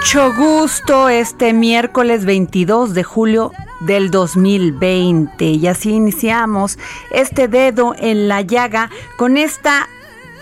[0.00, 6.78] Mucho gusto este miércoles 22 de julio del 2020 y así iniciamos
[7.12, 8.88] este dedo en la llaga
[9.18, 9.90] con esta,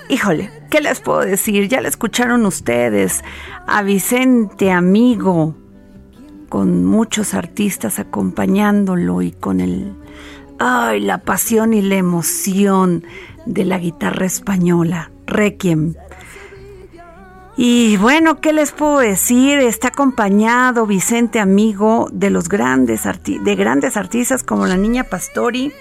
[0.09, 1.67] híjole, ¿qué les puedo decir?
[1.67, 3.25] Ya le escucharon ustedes
[3.67, 5.57] a Vicente Amigo
[6.49, 9.93] con muchos artistas acompañándolo y con el,
[10.61, 13.05] ay, la pasión y la emoción
[13.45, 15.95] de la guitarra española, Requiem.
[17.61, 19.59] Y bueno, ¿qué les puedo decir?
[19.59, 25.73] Está acompañado Vicente Amigo de los grandes de grandes artistas como la Niña Pastori,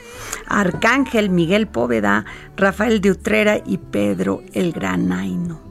[0.47, 5.61] Arcángel Miguel Póveda, Rafael de Utrera y Pedro el Granaino.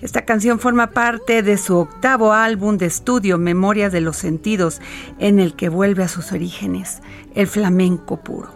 [0.00, 4.80] Esta canción forma parte de su octavo álbum de estudio, Memorias de los Sentidos,
[5.20, 7.02] en el que vuelve a sus orígenes,
[7.36, 8.48] el flamenco puro.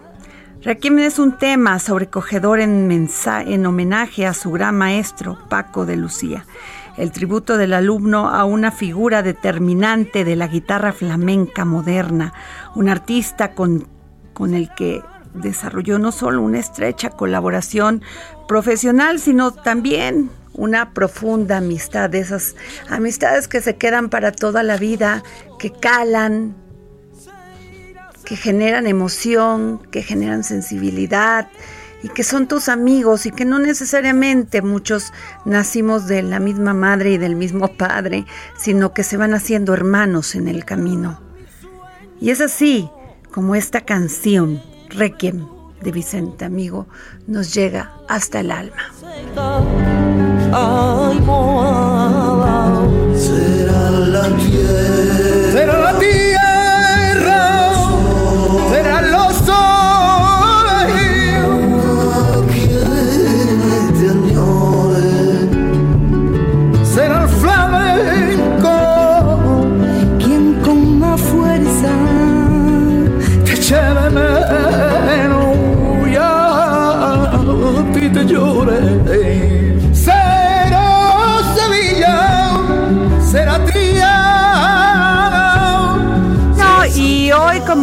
[0.60, 6.44] Requiem es un tema sobrecogedor en homenaje a su gran maestro, Paco de Lucía.
[6.96, 12.32] El tributo del alumno a una figura determinante de la guitarra flamenca moderna,
[12.74, 13.86] un artista con,
[14.32, 15.02] con el que
[15.34, 18.02] desarrolló no solo una estrecha colaboración
[18.48, 22.56] profesional, sino también una profunda amistad, de esas
[22.88, 25.22] amistades que se quedan para toda la vida,
[25.58, 26.56] que calan,
[28.24, 31.48] que generan emoción, que generan sensibilidad
[32.06, 35.12] y que son tus amigos y que no necesariamente muchos
[35.44, 38.26] nacimos de la misma madre y del mismo padre,
[38.56, 41.20] sino que se van haciendo hermanos en el camino.
[42.20, 42.88] Y es así
[43.32, 45.48] como esta canción, Requiem
[45.82, 46.86] de Vicente Amigo,
[47.26, 48.92] nos llega hasta el alma.
[53.16, 56.15] será la tierra, será la tierra,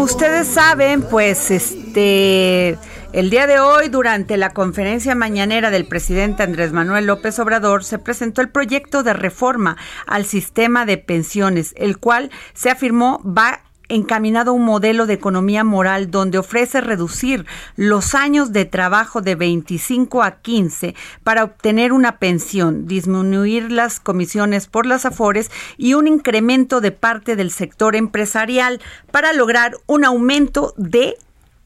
[0.03, 2.77] ustedes saben, pues este.
[3.13, 7.99] El día de hoy, durante la conferencia mañanera del presidente Andrés Manuel López Obrador, se
[7.99, 13.61] presentó el proyecto de reforma al sistema de pensiones, el cual se afirmó va
[13.95, 17.45] encaminado a un modelo de economía moral donde ofrece reducir
[17.75, 24.67] los años de trabajo de 25 a 15 para obtener una pensión, disminuir las comisiones
[24.67, 28.81] por las afores y un incremento de parte del sector empresarial
[29.11, 31.17] para lograr un aumento de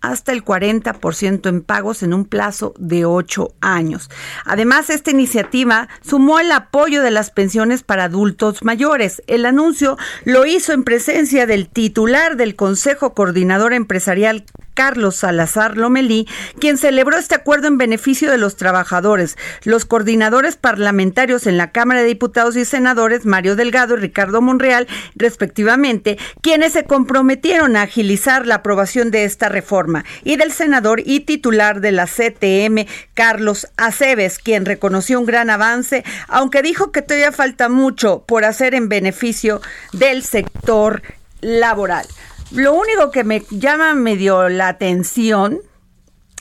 [0.02, 4.10] hasta el 40% en pagos en un plazo de ocho años.
[4.46, 9.22] Además, esta iniciativa sumó el apoyo de las pensiones para adultos mayores.
[9.28, 14.46] El anuncio lo hizo en presencia del titular del Consejo Coordinador Empresarial,
[14.78, 16.28] Carlos Salazar Lomelí,
[16.60, 19.36] quien celebró este acuerdo en beneficio de los trabajadores.
[19.64, 24.88] Los coordinadores parlamentarios en la Cámara de Diputados y Senadores, Mario Delgado y Ricardo Monreal,
[25.16, 31.22] respectivamente, quienes se comprometieron a agilizar la aprobación de esta reforma, y del senador y
[31.22, 32.86] titular de la CTM,
[33.16, 38.76] Carlos Aceves, quien reconoció un gran avance, aunque dijo que todavía falta mucho por hacer
[38.76, 39.60] en beneficio
[39.92, 41.02] del sector
[41.42, 42.06] laboral.
[42.52, 45.60] Lo único que me llama medio la atención,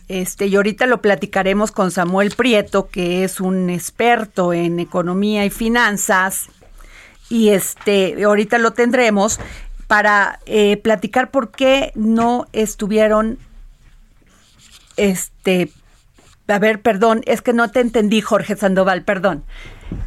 [0.09, 5.51] este, y ahorita lo platicaremos con Samuel Prieto, que es un experto en economía y
[5.51, 6.49] finanzas,
[7.29, 9.41] y este, ahorita lo tendremos
[9.89, 13.39] para eh, platicar por qué no estuvieron,
[14.97, 15.73] este,
[16.47, 19.45] a ver, perdón, es que no te entendí, Jorge Sandoval, perdón.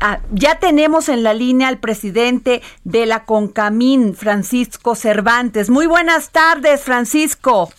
[0.01, 5.69] Ah, ya tenemos en la línea al presidente de la Concamín, Francisco Cervantes.
[5.69, 7.69] Muy buenas tardes, Francisco.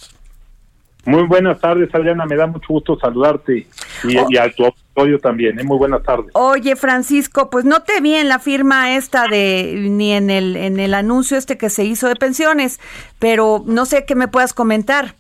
[1.07, 2.27] Muy buenas tardes, Adriana.
[2.27, 3.67] Me da mucho gusto saludarte
[4.05, 4.27] y, Oh.
[4.29, 5.59] y a tu auditorio también.
[5.59, 5.65] ¿eh?
[5.65, 6.27] Muy buenas tardes.
[6.35, 10.79] Oye, Francisco, pues no te vi en la firma esta de ni en el en
[10.79, 12.81] el anuncio este que se hizo de pensiones,
[13.19, 15.15] pero no sé qué me puedas comentar.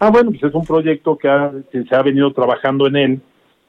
[0.00, 3.22] Ah, bueno, pues es un proyecto que, ha- que se ha venido trabajando en él.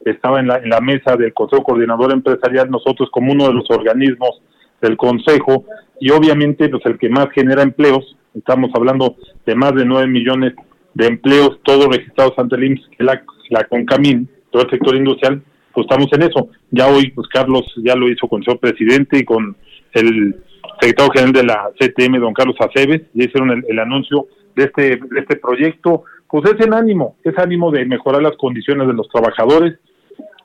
[0.06, 4.42] Estaba en la, mesa del Consejo Coordinador Empresarial, nosotros como uno de los organismos
[4.82, 5.66] del Consejo
[6.00, 8.16] y obviamente pues el que más genera empleos.
[8.34, 9.16] Estamos hablando
[9.46, 10.54] de más de 9 millones
[10.94, 15.42] de empleos, todos registrados ante el IMSS, la, la CONCAMIN, todo el sector industrial,
[15.74, 16.50] pues estamos en eso.
[16.72, 19.56] Ya hoy, pues Carlos ya lo hizo con su presidente y con
[19.94, 20.36] el
[20.80, 24.82] secretario general de la CTM, don Carlos Aceves, ya hicieron el, el anuncio de este,
[24.98, 26.04] de este proyecto.
[26.30, 29.80] Pues es en ánimo, es ánimo de mejorar las condiciones de los trabajadores,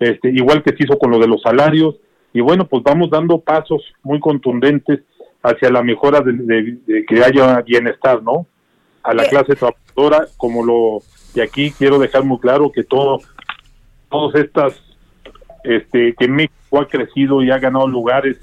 [0.00, 1.96] este, igual que se hizo con lo de los salarios,
[2.32, 5.00] y bueno, pues vamos dando pasos muy contundentes
[5.42, 8.46] hacia la mejora de, de- de que haya bienestar, ¿no?
[9.02, 9.28] A la Eh.
[9.28, 10.98] clase trabajadora, como lo,
[11.34, 13.18] y aquí quiero dejar muy claro que todo,
[14.10, 14.80] todas estas,
[15.62, 18.38] este, que México ha crecido y ha ganado lugares,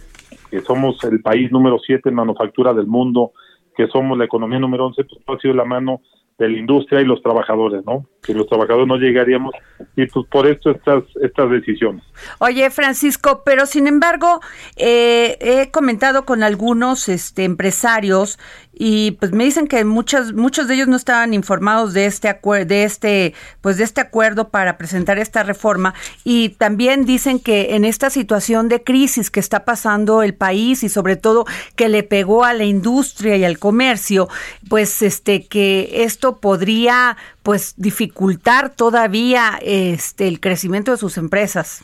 [0.49, 3.31] que somos el país número 7 en manufactura del mundo,
[3.75, 6.01] que somos la economía número 11, pues todo ha sido la mano
[6.37, 8.07] de la industria y los trabajadores, ¿no?
[8.23, 9.53] Que los trabajadores no llegaríamos
[9.95, 12.03] y pues por esto estas estas decisiones.
[12.39, 14.41] Oye, Francisco, pero sin embargo,
[14.75, 18.39] eh, he comentado con algunos este, empresarios
[18.73, 22.65] y pues me dicen que muchos muchos de ellos no estaban informados de este acuerdo,
[22.67, 27.85] de este, pues de este acuerdo para presentar esta reforma y también dicen que en
[27.85, 31.45] esta situación de crisis que está pasando el país y sobre todo
[31.75, 34.27] que le pegó a la industria y al comercio,
[34.69, 41.83] pues este que esto podría pues dificultar todavía este el crecimiento de sus empresas.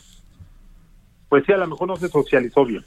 [1.28, 2.84] Pues sí, a lo mejor no se socializó bien,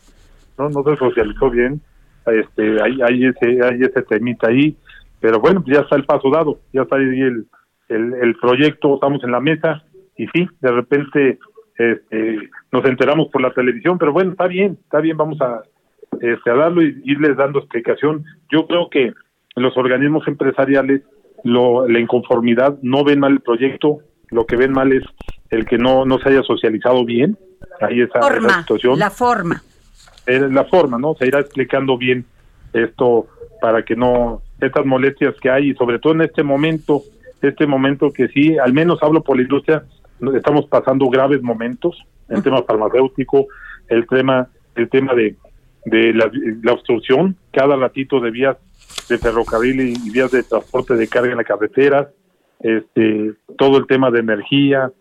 [0.57, 1.81] no no se socializó bien,
[2.25, 4.75] este hay hay ese hay ese temita ahí,
[5.19, 7.45] pero bueno, pues ya está el paso dado, ya está ahí el
[7.89, 9.83] el, el proyecto, estamos en la mesa
[10.17, 11.39] y sí, de repente
[11.77, 15.61] este, nos enteramos por la televisión, pero bueno, está bien, está bien, vamos a
[16.19, 18.23] este, a darlo y irles dando explicación.
[18.51, 19.13] Yo creo que
[19.55, 21.01] los organismos empresariales,
[21.43, 25.03] lo, la inconformidad, no ven mal el proyecto, lo que ven mal es
[25.49, 27.37] el que no, no se haya socializado bien,
[27.81, 29.63] ahí esa, esa Forma, situación, la forma.
[30.25, 31.15] Eh, la forma, ¿no?
[31.15, 32.25] Se irá explicando bien
[32.73, 33.27] esto
[33.59, 37.03] para que no, estas molestias que hay y sobre todo en este momento,
[37.41, 39.83] este momento que sí, al menos hablo por la industria,
[40.35, 41.97] estamos pasando graves momentos,
[42.29, 43.47] el tema farmacéutico,
[43.89, 45.35] el tema, el tema de,
[45.85, 46.29] de la,
[46.63, 48.57] la obstrucción, cada ratito de vías
[49.09, 52.09] de ferrocarril y, vías de transporte de carga en la carretera,
[52.59, 54.91] este, todo el tema de energía.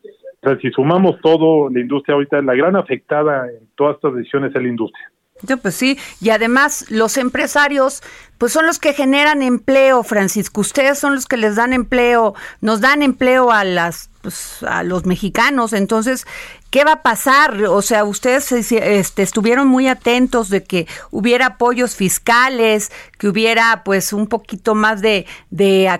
[0.42, 4.54] O sea, si sumamos todo, la industria ahorita, la gran afectada en todas estas decisiones
[4.54, 5.10] es la industria.
[5.42, 8.02] Yo, pues sí, y además los empresarios,
[8.36, 10.60] pues son los que generan empleo, Francisco.
[10.60, 15.06] Ustedes son los que les dan empleo, nos dan empleo a las, pues, a los
[15.06, 15.72] mexicanos.
[15.72, 16.26] Entonces,
[16.70, 17.62] ¿qué va a pasar?
[17.64, 24.12] O sea, ustedes este, estuvieron muy atentos de que hubiera apoyos fiscales, que hubiera, pues,
[24.12, 25.90] un poquito más de, de,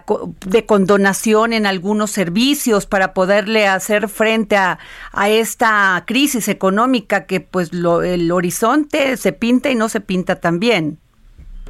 [0.67, 4.79] condonación en algunos servicios para poderle hacer frente a,
[5.13, 10.37] a esta crisis económica que, pues, lo, el horizonte se pinta y no se pinta
[10.37, 10.99] tan bien.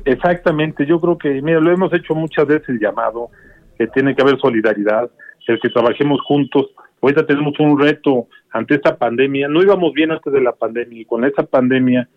[0.05, 3.31] Exactamente, yo creo que, mira, lo hemos hecho muchas veces llamado,
[3.77, 5.11] que tiene que haber solidaridad,
[5.51, 6.71] el que trabajemos juntos.
[7.01, 11.05] Ahorita tenemos un reto ante esta pandemia, no íbamos bien antes de la pandemia y
[11.05, 12.09] con esta pandemia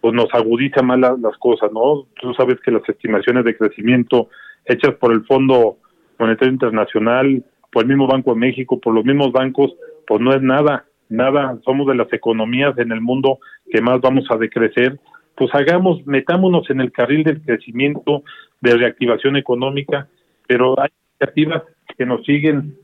[0.00, 2.06] pues nos agudiza más la, las cosas, ¿no?
[2.20, 4.28] Tú sabes que las estimaciones de crecimiento
[4.64, 5.78] hechas por el Fondo
[6.18, 9.74] Monetario Internacional, por el mismo Banco de México, por los mismos bancos,
[10.06, 13.38] pues no es nada, nada, somos de las economías en el mundo
[13.70, 14.98] que más vamos a decrecer
[15.36, 18.22] pues hagamos, metámonos en el carril del crecimiento,
[18.60, 20.08] de reactivación económica,
[20.46, 21.62] pero hay iniciativas
[21.96, 22.76] que nos siguen,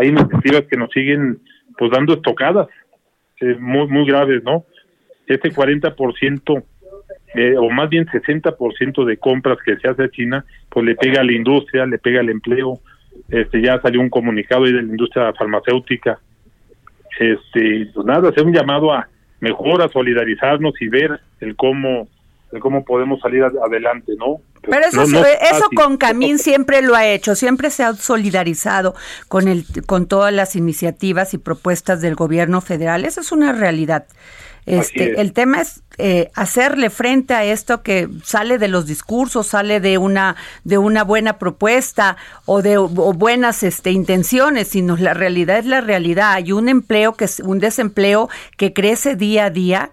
[0.00, 1.40] hay iniciativas que nos siguen
[1.76, 2.68] pues dando estocadas
[3.40, 4.64] eh, muy muy graves, ¿no?
[5.26, 6.64] Este 40%
[7.34, 11.20] eh, o más bien 60% de compras que se hace a China, pues le pega
[11.20, 12.80] a la industria, le pega al empleo.
[13.28, 16.18] Este ya salió un comunicado ahí de la industria farmacéutica.
[17.18, 19.08] Este, pues nada, hacer un llamado a
[19.40, 22.08] mejor a solidarizarnos y ver el cómo
[22.52, 24.40] el cómo podemos salir adelante, ¿no?
[24.62, 28.94] Pero eso, no, no eso con Camín siempre lo ha hecho, siempre se ha solidarizado
[29.28, 33.04] con el con todas las iniciativas y propuestas del gobierno federal.
[33.04, 34.06] Esa es una realidad.
[34.66, 39.80] Este, el tema es eh, hacerle frente a esto que sale de los discursos, sale
[39.80, 45.58] de una de una buena propuesta o de o buenas este, intenciones, sino la realidad
[45.58, 46.32] es la realidad.
[46.32, 48.28] Hay un empleo que es un desempleo
[48.58, 49.90] que crece día a día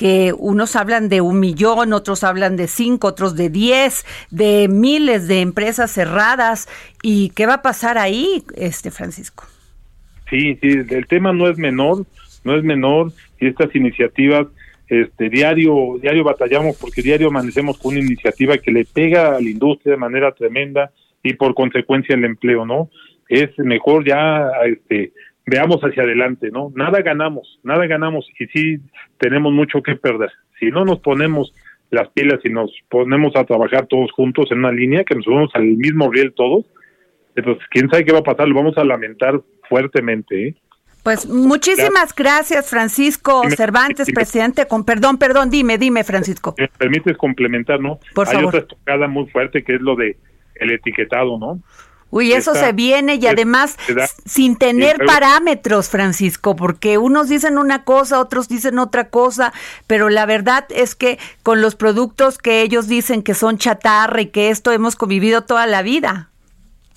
[0.00, 5.28] que unos hablan de un millón, otros hablan de cinco, otros de diez, de miles
[5.28, 6.70] de empresas cerradas.
[7.02, 9.44] ¿Y qué va a pasar ahí, este Francisco?
[10.30, 12.06] Sí, sí, el tema no es menor,
[12.44, 14.46] no es menor y estas iniciativas
[14.88, 19.50] este diario diario batallamos porque diario amanecemos con una iniciativa que le pega a la
[19.50, 20.92] industria de manera tremenda
[21.22, 22.88] y por consecuencia el empleo no
[23.28, 25.12] es mejor ya este
[25.50, 28.78] veamos hacia adelante no nada ganamos nada ganamos y sí
[29.18, 31.52] tenemos mucho que perder si no nos ponemos
[31.90, 35.50] las pilas y nos ponemos a trabajar todos juntos en una línea que nos subamos
[35.54, 36.64] al mismo riel todos
[37.34, 40.54] entonces quién sabe qué va a pasar lo vamos a lamentar fuertemente ¿eh?
[41.02, 44.66] Pues muchísimas gracias, Francisco Cervantes, presidente.
[44.66, 46.54] Con perdón, perdón, dime, dime, Francisco.
[46.58, 47.98] Me permites complementar, ¿no?
[48.14, 48.48] Por Hay favor.
[48.48, 50.18] otra estocada muy fuerte que es lo de
[50.56, 51.58] el etiquetado, ¿no?
[52.10, 53.78] Uy, eso se viene y además
[54.24, 59.52] sin tener parámetros, Francisco, porque unos dicen una cosa, otros dicen otra cosa,
[59.86, 64.26] pero la verdad es que con los productos que ellos dicen que son chatarra y
[64.26, 66.30] que esto hemos convivido toda la vida.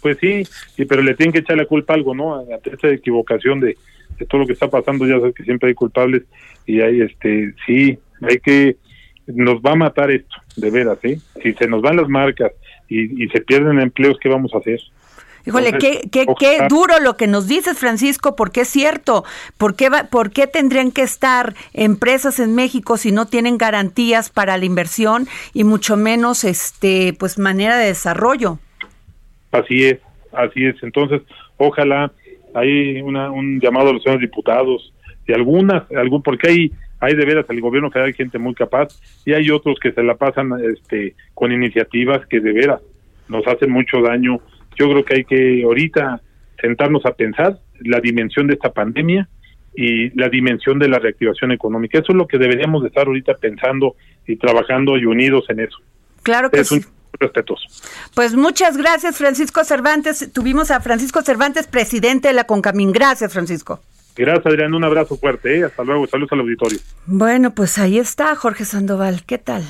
[0.01, 0.43] Pues sí,
[0.75, 2.36] sí, pero le tienen que echar la culpa a algo, ¿no?
[2.36, 3.77] A esta equivocación de,
[4.17, 6.24] de todo lo que está pasando, ya sabes que siempre hay culpables
[6.65, 8.77] y hay, este, sí, hay que,
[9.27, 11.20] nos va a matar esto, de veras, ¿eh?
[11.41, 12.51] Si se nos van las marcas
[12.89, 14.82] y, y se pierden empleos, ¿qué vamos a hacer?
[15.46, 19.26] Híjole, Entonces, qué, qué, qué duro lo que nos dices, Francisco, porque es cierto.
[19.58, 24.30] ¿Por qué, va- ¿Por qué tendrían que estar empresas en México si no tienen garantías
[24.30, 28.60] para la inversión y mucho menos este pues manera de desarrollo?
[29.52, 30.00] Así es,
[30.32, 30.76] así es.
[30.82, 31.22] Entonces,
[31.58, 32.12] ojalá
[32.56, 34.94] hay una, un llamado a los señores diputados
[35.28, 38.90] y algunas, algún, porque hay, hay de veras el gobierno que hay gente muy capaz
[39.26, 42.82] y hay otros que se la pasan este, con iniciativas que de veras
[43.28, 44.40] nos hacen mucho daño.
[44.77, 46.22] Yo creo que hay que ahorita
[46.62, 49.27] sentarnos a pensar la dimensión de esta pandemia
[49.75, 52.00] y la dimensión de la reactivación económica.
[52.00, 53.96] Eso es lo que deberíamos de estar ahorita pensando
[54.27, 55.77] y trabajando y unidos en eso.
[56.22, 56.88] Claro que Es un sí.
[57.20, 57.68] respetuoso.
[58.15, 60.32] Pues muchas gracias, Francisco Cervantes.
[60.32, 62.92] Tuvimos a Francisco Cervantes, presidente de la Concamín.
[62.92, 63.82] Gracias, Francisco.
[64.15, 64.74] Gracias, Adrián.
[64.75, 65.58] Un abrazo fuerte.
[65.60, 65.63] ¿eh?
[65.65, 66.06] Hasta luego.
[66.08, 66.77] Saludos al auditorio.
[67.08, 69.24] Bueno, pues ahí está, Jorge Sandoval.
[69.25, 69.63] ¿Qué tal?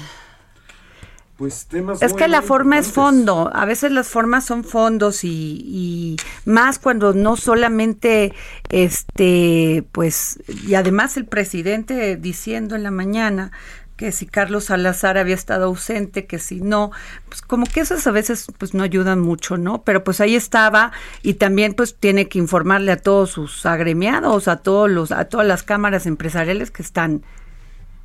[1.38, 5.24] Pues temas Es muy, que la forma es fondo, a veces las formas son fondos
[5.24, 8.34] y, y más cuando no solamente
[8.70, 13.52] este pues y además el presidente diciendo en la mañana
[13.96, 16.92] que si Carlos Salazar había estado ausente, que si no,
[17.30, 19.84] pues como que esas a veces pues no ayudan mucho, ¿no?
[19.84, 24.58] Pero pues ahí estaba y también pues tiene que informarle a todos sus agremiados, a
[24.58, 27.24] todos los a todas las cámaras empresariales que están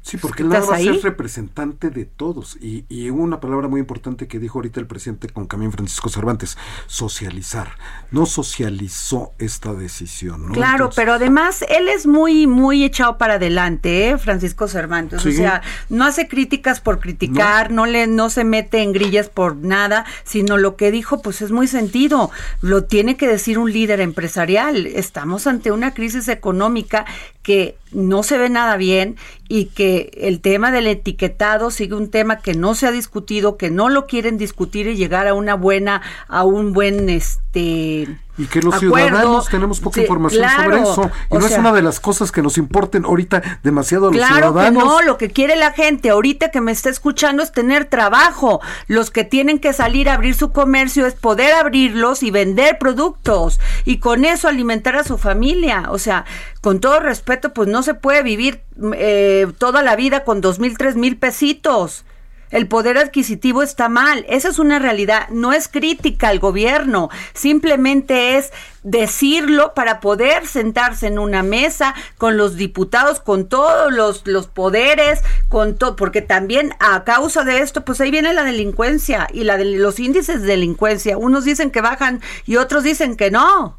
[0.08, 2.56] Sí, porque él va a ser representante de todos.
[2.62, 6.56] Y, y, una palabra muy importante que dijo ahorita el presidente con Camín Francisco Cervantes,
[6.86, 7.72] socializar.
[8.10, 10.48] No socializó esta decisión.
[10.48, 10.54] ¿no?
[10.54, 14.16] Claro, pero además él es muy, muy echado para adelante, ¿eh?
[14.16, 15.26] Francisco Cervantes.
[15.26, 15.60] O sea,
[15.90, 17.84] no hace críticas por criticar, no.
[17.84, 21.68] le, no se mete en grillas por nada, sino lo que dijo, pues es muy
[21.68, 22.30] sentido.
[22.62, 24.86] Lo tiene que decir un líder empresarial.
[24.86, 27.04] Estamos ante una crisis económica
[27.48, 29.16] que no se ve nada bien
[29.48, 33.70] y que el tema del etiquetado sigue un tema que no se ha discutido, que
[33.70, 38.06] no lo quieren discutir y llegar a una buena, a un buen este
[38.38, 41.10] y que los ciudadanos tenemos poca información sobre eso.
[41.30, 44.52] Y no es una de las cosas que nos importen ahorita demasiado a los claro
[44.52, 44.82] ciudadanos.
[44.82, 48.60] Que no, lo que quiere la gente ahorita que me está escuchando es tener trabajo.
[48.86, 53.60] Los que tienen que salir a abrir su comercio es poder abrirlos y vender productos
[53.84, 55.86] y con eso alimentar a su familia.
[55.90, 56.24] O sea,
[56.60, 58.62] con todo respeto, pues no se puede vivir
[58.94, 62.04] eh, toda la vida con dos mil, tres mil pesitos.
[62.50, 64.24] El poder adquisitivo está mal.
[64.28, 65.28] Esa es una realidad.
[65.30, 67.10] No es crítica al gobierno.
[67.34, 68.52] Simplemente es
[68.82, 75.20] decirlo para poder sentarse en una mesa con los diputados, con todos los, los poderes,
[75.48, 79.56] con todo, porque también a causa de esto, pues ahí viene la delincuencia y la
[79.56, 81.18] de los índices de delincuencia.
[81.18, 83.76] Unos dicen que bajan y otros dicen que no.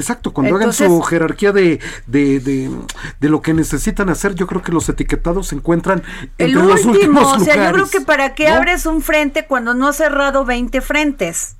[0.00, 4.72] Exacto, cuando hagan su jerarquía de, de, de, lo que necesitan hacer, yo creo que
[4.72, 6.02] los etiquetados se encuentran
[6.38, 9.74] entre el los último, o sea, yo creo que para qué abres un frente cuando
[9.74, 11.56] no has cerrado 20 frentes.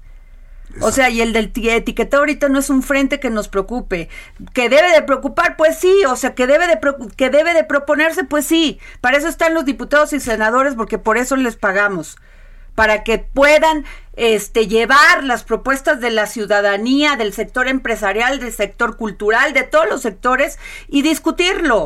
[0.80, 4.08] O sea, y el del etiquetado ahorita no es un frente que nos preocupe.
[4.52, 5.56] ¿Que debe de preocupar?
[5.56, 6.04] Pues sí.
[6.06, 6.78] O sea, que debe de,
[7.16, 8.22] que debe de proponerse?
[8.22, 8.78] Pues sí.
[9.00, 12.16] Para eso están los diputados y senadores, porque por eso les pagamos
[12.78, 18.96] para que puedan este, llevar las propuestas de la ciudadanía, del sector empresarial, del sector
[18.96, 21.82] cultural, de todos los sectores y discutirlo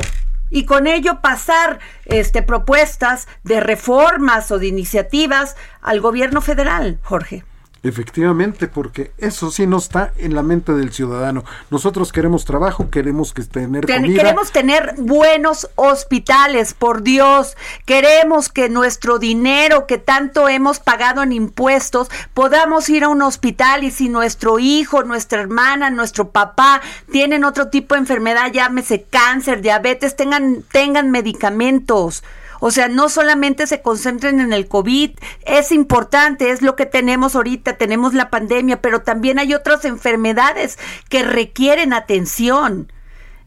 [0.51, 7.43] y con ello pasar este, propuestas de reformas o de iniciativas al gobierno federal, Jorge.
[7.83, 11.43] Efectivamente, porque eso sí no está en la mente del ciudadano.
[11.69, 14.23] Nosotros queremos trabajo, queremos que tener comida.
[14.23, 17.57] Queremos tener buenos hospitales, por Dios.
[17.85, 23.83] Queremos que nuestro dinero que tanto hemos pagado en impuestos podamos ir a un hospital
[23.83, 29.61] y si nuestro hijo, nuestra hermana, nuestro papá tienen otro tipo de enfermedad, llámese cáncer,
[29.61, 32.23] diabetes, tengan tengan medicamentos.
[32.65, 35.11] O sea, no solamente se concentren en el COVID,
[35.45, 40.79] es importante, es lo que tenemos ahorita, tenemos la pandemia, pero también hay otras enfermedades
[41.09, 42.89] que requieren atención.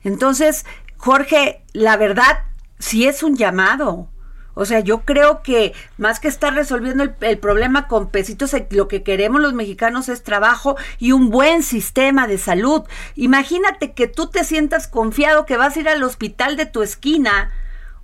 [0.05, 0.67] Entonces,
[0.99, 2.41] Jorge, la verdad,
[2.79, 4.11] sí es un llamado.
[4.53, 8.87] O sea, yo creo que más que estar resolviendo el, problema con pesitos, eh, lo
[8.87, 12.83] que queremos los mexicanos es trabajo y un buen sistema de salud.
[13.15, 17.51] Imagínate que tú te sientas confiado que vas a ir al hospital de tu esquina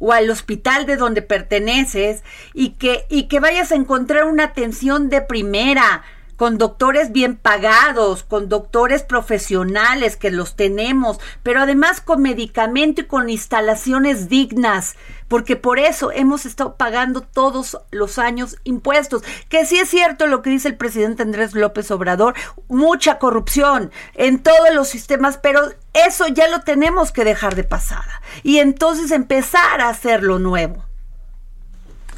[0.02, 5.08] o al hospital de donde perteneces y que, y que vayas a encontrar una atención
[5.08, 6.02] de primera,
[6.36, 13.06] con doctores bien pagados, con doctores profesionales que los tenemos, pero además con medicamento y
[13.06, 14.96] con instalaciones dignas,
[15.28, 20.42] porque por eso hemos estado pagando todos los años impuestos, que sí es cierto lo
[20.42, 22.34] que dice el presidente Andrés López Obrador,
[22.68, 28.22] mucha corrupción en todos los sistemas, pero eso ya lo tenemos que dejar de pasada
[28.42, 30.91] y entonces empezar a hacer lo nuevo.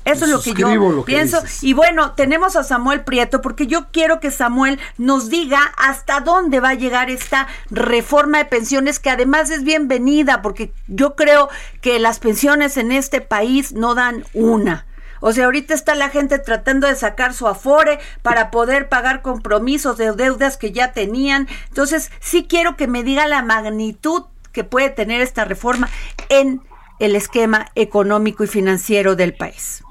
[0.04, 1.42] Eso es lo que yo pienso.
[1.62, 6.60] y bueno, tenemos a Samuel Prieto porque yo quiero que Samuel nos diga hasta dónde
[6.60, 11.48] va a llegar esta reforma de pensiones que además es bienvenida porque yo creo
[11.80, 14.86] que las pensiones en este país no dan una.
[15.20, 19.96] O sea, ahorita está la gente tratando de sacar su afore para poder pagar compromisos
[19.96, 21.48] de deudas que ya tenían.
[21.68, 25.88] Entonces, sí quiero que me diga la magnitud que puede tener esta reforma
[26.28, 26.60] en
[26.98, 29.83] el esquema económico y financiero del país.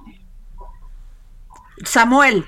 [1.83, 2.45] Samuel.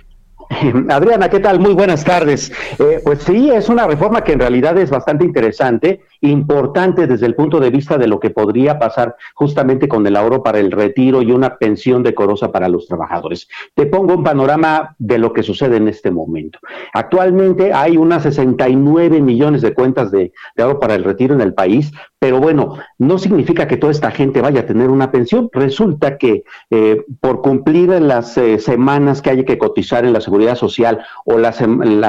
[0.89, 1.59] Adriana, ¿qué tal?
[1.59, 2.51] Muy buenas tardes.
[2.79, 7.35] Eh, pues sí, es una reforma que en realidad es bastante interesante, importante desde el
[7.35, 11.21] punto de vista de lo que podría pasar justamente con el ahorro para el retiro
[11.21, 13.47] y una pensión decorosa para los trabajadores.
[13.73, 16.59] Te pongo un panorama de lo que sucede en este momento.
[16.93, 21.91] Actualmente hay unas 69 millones de cuentas de, ahorro para el retiro en el país,
[22.19, 25.49] pero bueno, no significa que toda esta gente vaya a tener una pensión.
[25.53, 30.55] Resulta que eh, por cumplir las eh, semanas que hay que cotizar en la seguridad
[30.55, 31.53] social o la,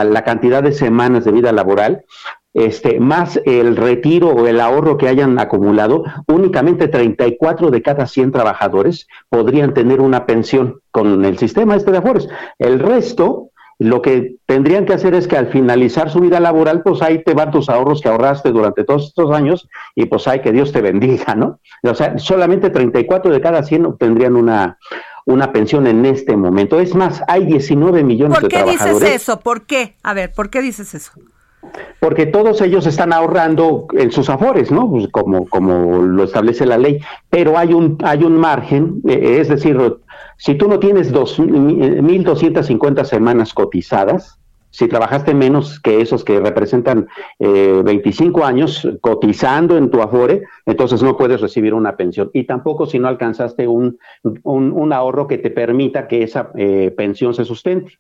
[0.05, 2.05] la, cantidad de semanas de vida laboral,
[2.57, 8.33] este, más el retiro o el ahorro que hayan acumulado, únicamente 34 de cada 100
[8.33, 12.29] trabajadores podrían tener una pensión con el sistema este de Afores.
[12.59, 17.03] El resto, lo que tendrían que hacer es que al finalizar su vida laboral, pues
[17.03, 20.53] ahí te van tus ahorros que ahorraste durante todos estos años y pues hay que
[20.53, 21.61] Dios te bendiga, ¿no?
[21.83, 24.79] O sea, solamente 34 de cada 100 obtendrían una,
[25.27, 26.81] una pensión en este momento.
[26.81, 28.81] Es más, hay 19 millones de trabajadores.
[28.81, 29.41] ¿Por qué dices eso?
[29.41, 29.97] ¿Por qué?
[30.03, 31.13] A ver, ¿por qué dices eso?
[32.01, 34.91] Porque todos ellos están ahorrando en sus afores, ¿no?
[34.91, 37.01] Pues como, como lo establece la ley,
[37.31, 39.79] pero hay un, hay un margen, eh, es decir,
[40.37, 44.39] si tú no tienes dos, 1.250 semanas cotizadas,
[44.77, 51.03] si trabajaste menos que esos que representan eh, 25 años cotizando en tu Afore, entonces
[51.03, 52.31] no puedes recibir una pensión.
[52.35, 57.33] Y tampoco si no alcanzaste un, un, ahorro que te permita que esa eh, pensión
[57.33, 57.93] se sustente.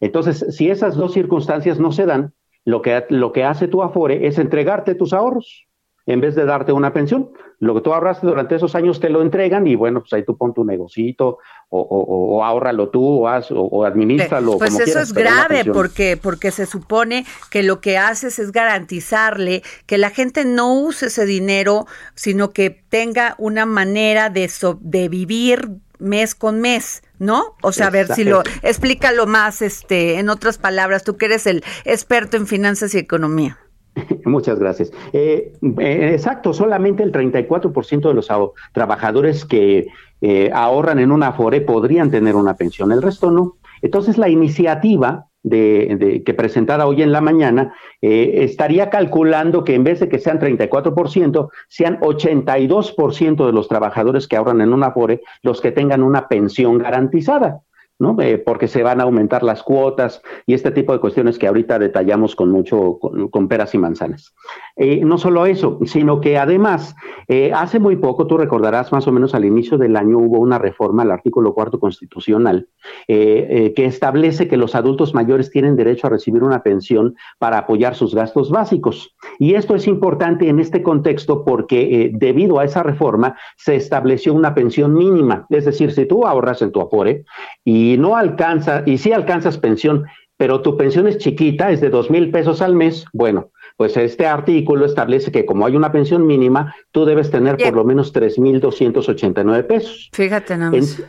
[0.00, 2.32] Entonces, si esas dos circunstancias no se dan,
[2.64, 5.66] lo que, lo que hace tu Afore es entregarte tus ahorros
[6.06, 7.30] en vez de darte una pensión.
[7.60, 10.36] Lo que tú ahorraste durante esos años te lo entregan y bueno, pues ahí tú
[10.36, 11.38] pon tu negocito
[11.70, 14.58] o, o, o ahórralo tú o, haz, o, administralo.
[14.58, 19.98] Pues eso es grave porque, porque se supone que lo que haces es garantizarle que
[19.98, 24.50] la gente no use ese dinero, sino que tenga una manera de,
[24.80, 27.56] de vivir mes con mes, ¿no?
[27.62, 31.46] O sea, a ver si lo explícalo más este en otras palabras, tú que eres
[31.46, 33.58] el experto en finanzas y economía.
[34.24, 34.92] Muchas gracias.
[35.12, 38.28] Eh, eh, exacto, solamente el 34% de los
[38.72, 39.86] trabajadores que
[40.20, 43.56] eh, ahorran en una Afore podrían tener una pensión, el resto no.
[43.82, 50.00] Entonces, la iniciativa de, que presentada hoy en la mañana estaría calculando que en vez
[50.00, 55.60] de que sean 34%, sean 82% de los trabajadores que ahorran en una Afore los
[55.60, 57.60] que tengan una pensión garantizada.
[57.98, 58.20] ¿no?
[58.20, 61.78] Eh, porque se van a aumentar las cuotas y este tipo de cuestiones que ahorita
[61.78, 64.34] detallamos con mucho, con, peras y manzanas.
[64.76, 66.96] Eh, no solo eso, sino que además,
[67.28, 70.58] eh, hace muy poco, tú recordarás más o menos al inicio del año hubo una
[70.58, 72.68] reforma al artículo cuarto constitucional
[73.06, 78.14] que establece que los adultos mayores tienen derecho a recibir una pensión para apoyar sus
[78.14, 79.14] gastos básicos.
[79.38, 84.54] Y esto es importante en este contexto porque debido a esa reforma se estableció una
[84.54, 85.46] pensión mínima.
[85.50, 87.24] Es decir, si tú ahorras en tu Afore
[87.64, 90.04] y y no alcanza, y si alcanzas pensión,
[90.36, 94.26] pero tu pensión es chiquita, es de dos mil pesos al mes, bueno, pues este
[94.26, 98.38] artículo establece que como hay una pensión mínima, tú debes tener por lo menos tres
[98.38, 100.10] mil doscientos ochenta y nueve pesos.
[100.12, 101.02] Fíjate nada más.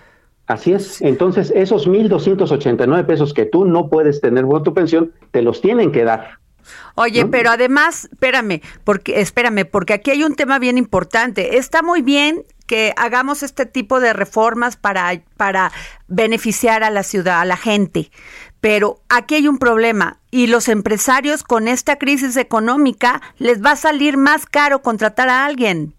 [0.47, 1.01] así es.
[1.01, 4.73] Entonces, esos mil doscientos ochenta y nueve pesos que tú no puedes tener por tu
[4.73, 6.39] pensión, te los tienen que dar.
[6.95, 11.57] Oye, pero además, espérame, porque espérame, porque aquí hay un tema bien importante.
[11.57, 15.71] Está muy bien que hagamos este tipo de reformas para, para
[16.07, 18.09] beneficiar a la ciudad, a la gente.
[18.65, 23.75] Pero aquí hay un problema y los empresarios con esta crisis económica les va a
[23.75, 25.94] salir más caro contratar a alguien.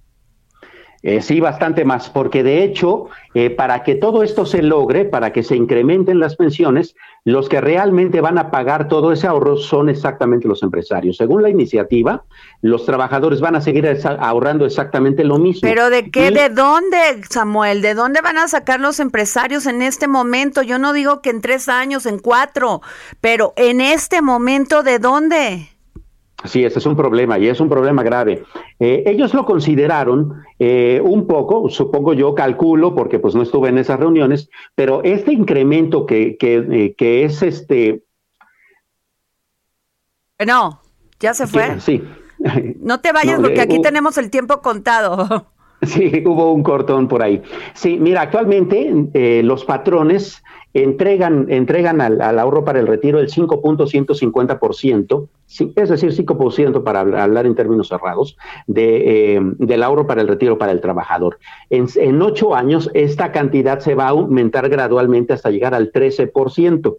[1.07, 5.33] Eh, sí, bastante más, porque de hecho, eh, para que todo esto se logre, para
[5.33, 9.89] que se incrementen las pensiones, los que realmente van a pagar todo ese ahorro son
[9.89, 11.17] exactamente los empresarios.
[11.17, 12.25] Según la iniciativa,
[12.61, 13.89] los trabajadores van a seguir
[14.19, 15.61] ahorrando exactamente lo mismo.
[15.63, 16.33] Pero ¿de qué?
[16.33, 16.99] ¿De dónde,
[17.31, 17.83] Samuel?
[17.83, 20.63] ¿De dónde van a sacar los empresarios en este momento?
[20.63, 22.83] Yo no digo que en tres años, en cuatro,
[23.21, 25.76] pero en este momento, ¿de dónde?
[26.45, 28.45] Sí, ese es un problema y es un problema grave.
[28.79, 33.79] Eh, ellos lo consideraron eh, un poco, supongo yo, calculo, porque pues no estuve en
[33.79, 38.03] esas reuniones, pero este incremento que, que, eh, es este...
[40.47, 40.83] No,
[41.19, 41.81] ya se fue.
[41.81, 42.03] Sí.
[42.81, 45.47] No te vayas porque aquí tenemos el tiempo contado.
[45.83, 47.43] Sí, hubo un cortón por ahí.
[47.75, 48.91] Sí, mira, actualmente
[49.43, 50.43] los patrones
[50.83, 55.29] entregan, entregan al, ahorro para el retiro el 5.150%,
[55.77, 58.37] es decir, 5% para hablar en términos cerrados,
[58.67, 61.39] de, eh, del ahorro para el retiro para el trabajador.
[61.71, 66.97] En, en ocho años, esta cantidad se va a aumentar gradualmente hasta llegar al 13%.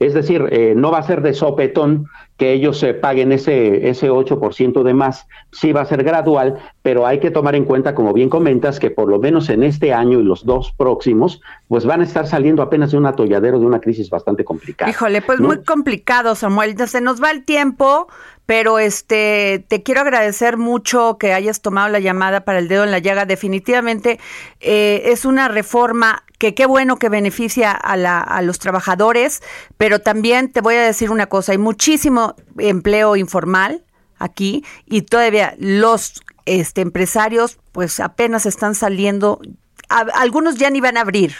[0.00, 2.06] Es decir, eh, no va a ser de sopetón
[2.38, 7.06] que ellos se paguen ese, ese 8% de más, sí va a ser gradual, pero
[7.06, 10.18] hay que tomar en cuenta, como bien comentas, que por lo menos en este año
[10.18, 13.78] y los dos próximos, pues van a estar saliendo apenas de un atolladero, de una
[13.78, 14.90] crisis bastante complicada.
[14.90, 16.78] Híjole, pues muy complicado, Samuel.
[16.88, 18.08] Se nos va el tiempo,
[18.50, 22.90] pero este te quiero agradecer mucho que hayas tomado la llamada para el dedo en
[22.90, 23.24] la llaga.
[23.24, 24.18] Definitivamente
[24.58, 29.40] eh, es una reforma que qué bueno que beneficia a, la, a los trabajadores,
[29.76, 33.84] pero también te voy a decir una cosa, hay muchísimo empleo informal
[34.18, 39.40] aquí y todavía los este, empresarios pues apenas están saliendo,
[39.88, 41.36] algunos ya ni van a abrir.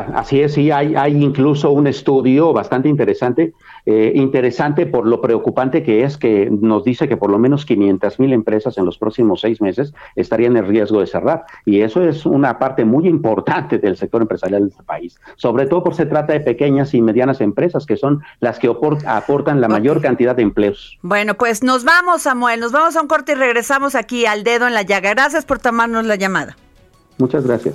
[0.00, 3.52] Así es, sí, hay, hay incluso un estudio bastante interesante,
[3.86, 8.18] eh, interesante por lo preocupante que es que nos dice que por lo menos 500
[8.18, 11.44] mil empresas en los próximos seis meses estarían en riesgo de cerrar.
[11.64, 15.84] Y eso es una parte muy importante del sector empresarial de este país, sobre todo
[15.84, 18.72] porque se trata de pequeñas y medianas empresas que son las que
[19.06, 20.98] aportan la mayor cantidad de empleos.
[21.02, 24.66] Bueno, pues nos vamos, Samuel, nos vamos a un corte y regresamos aquí al dedo
[24.66, 25.10] en la llaga.
[25.10, 26.56] Gracias por tomarnos la llamada.
[27.18, 27.74] Muchas gracias.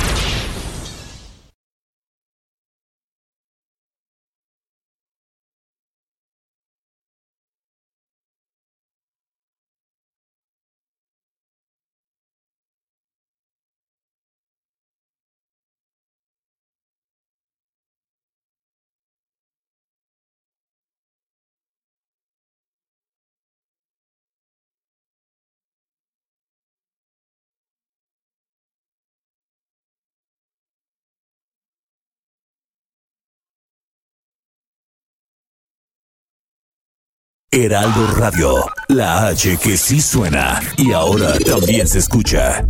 [37.53, 42.65] Heraldo Radio, la H que sí suena y ahora también se escucha.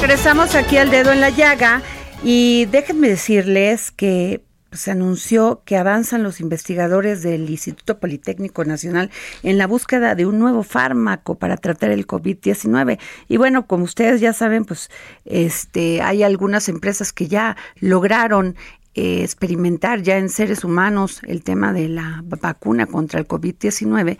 [0.00, 1.82] Regresamos aquí al dedo en la llaga
[2.24, 9.10] y déjenme decirles que se anunció que avanzan los investigadores del Instituto Politécnico Nacional
[9.42, 12.98] en la búsqueda de un nuevo fármaco para tratar el COVID-19.
[13.28, 14.90] Y bueno, como ustedes ya saben, pues
[15.24, 18.56] este hay algunas empresas que ya lograron
[18.94, 24.18] eh, experimentar ya en seres humanos el tema de la vacuna contra el COVID-19.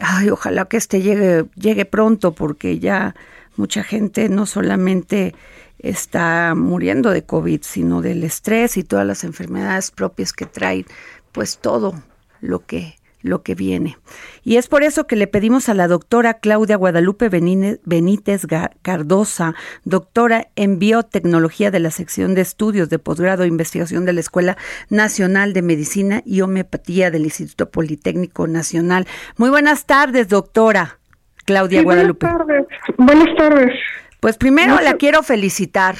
[0.00, 3.14] Ay, ojalá que este llegue llegue pronto porque ya
[3.56, 5.34] mucha gente no solamente
[5.78, 10.84] está muriendo de COVID, sino del estrés y todas las enfermedades propias que trae,
[11.32, 11.94] pues todo
[12.40, 13.98] lo que lo que viene.
[14.42, 18.46] Y es por eso que le pedimos a la doctora Claudia Guadalupe Benítez
[18.82, 24.20] Cardosa, doctora en biotecnología de la sección de estudios de posgrado e investigación de la
[24.20, 24.56] Escuela
[24.88, 29.06] Nacional de Medicina y Homeopatía del Instituto Politécnico Nacional.
[29.36, 30.98] Muy buenas tardes, doctora
[31.44, 32.26] Claudia Guadalupe.
[32.26, 32.66] Buenas tardes.
[32.96, 33.72] Buenas tardes.
[34.20, 35.96] Pues primero la quiero felicitar,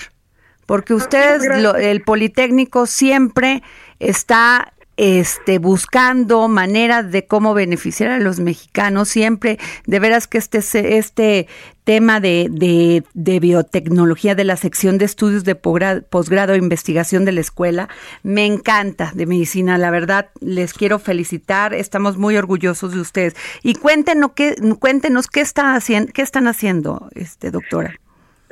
[0.67, 1.43] porque ustedes,
[1.79, 3.63] el Politécnico, siempre
[4.01, 9.09] está este, buscando maneras de cómo beneficiar a los mexicanos.
[9.09, 11.47] Siempre, de veras que este, este
[11.85, 17.33] tema de, de, de biotecnología de la sección de estudios de posgrado e investigación de
[17.33, 17.89] la escuela,
[18.25, 19.79] me encanta de medicina.
[19.79, 21.75] La verdad, les quiero felicitar.
[21.75, 23.37] Estamos muy orgullosos de ustedes.
[23.63, 27.95] Y cuéntenos qué, cuéntenos qué, está haciendo, qué están haciendo, este, doctora.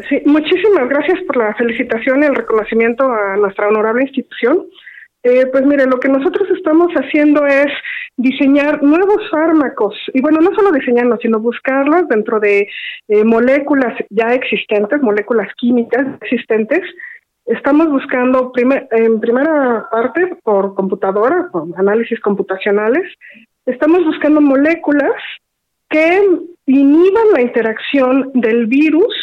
[0.08, 4.66] Sí, muchísimas gracias por la felicitación y el reconocimiento a nuestra honorable institución.
[5.22, 7.66] Eh, pues mire, lo que nosotros estamos haciendo es
[8.16, 12.68] diseñar nuevos fármacos, y bueno, no solo diseñarlos, sino buscarlos dentro de
[13.08, 16.82] eh, moléculas ya existentes, moléculas químicas existentes.
[17.46, 18.52] Estamos buscando
[18.90, 23.04] en primera parte por computadora, por análisis computacionales,
[23.66, 25.14] estamos buscando moléculas
[25.88, 26.22] que
[26.66, 29.14] inhiban la interacción del virus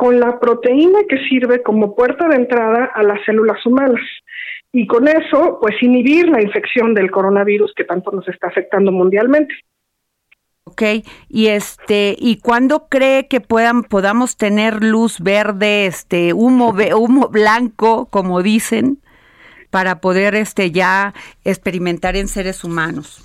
[0.00, 4.00] con la proteína que sirve como puerta de entrada a las células humanas.
[4.72, 9.54] Y con eso, pues inhibir la infección del coronavirus que tanto nos está afectando mundialmente.
[10.64, 10.82] Ok,
[11.28, 18.06] y este, ¿y cuándo cree que puedan, podamos tener luz verde, este, humo, humo blanco,
[18.06, 19.02] como dicen,
[19.68, 21.12] para poder este ya
[21.44, 23.22] experimentar en seres humanos?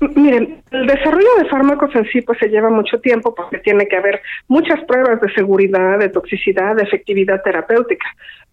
[0.00, 3.96] Miren, el desarrollo de fármacos en sí pues se lleva mucho tiempo porque tiene que
[3.96, 8.06] haber muchas pruebas de seguridad, de toxicidad, de efectividad terapéutica.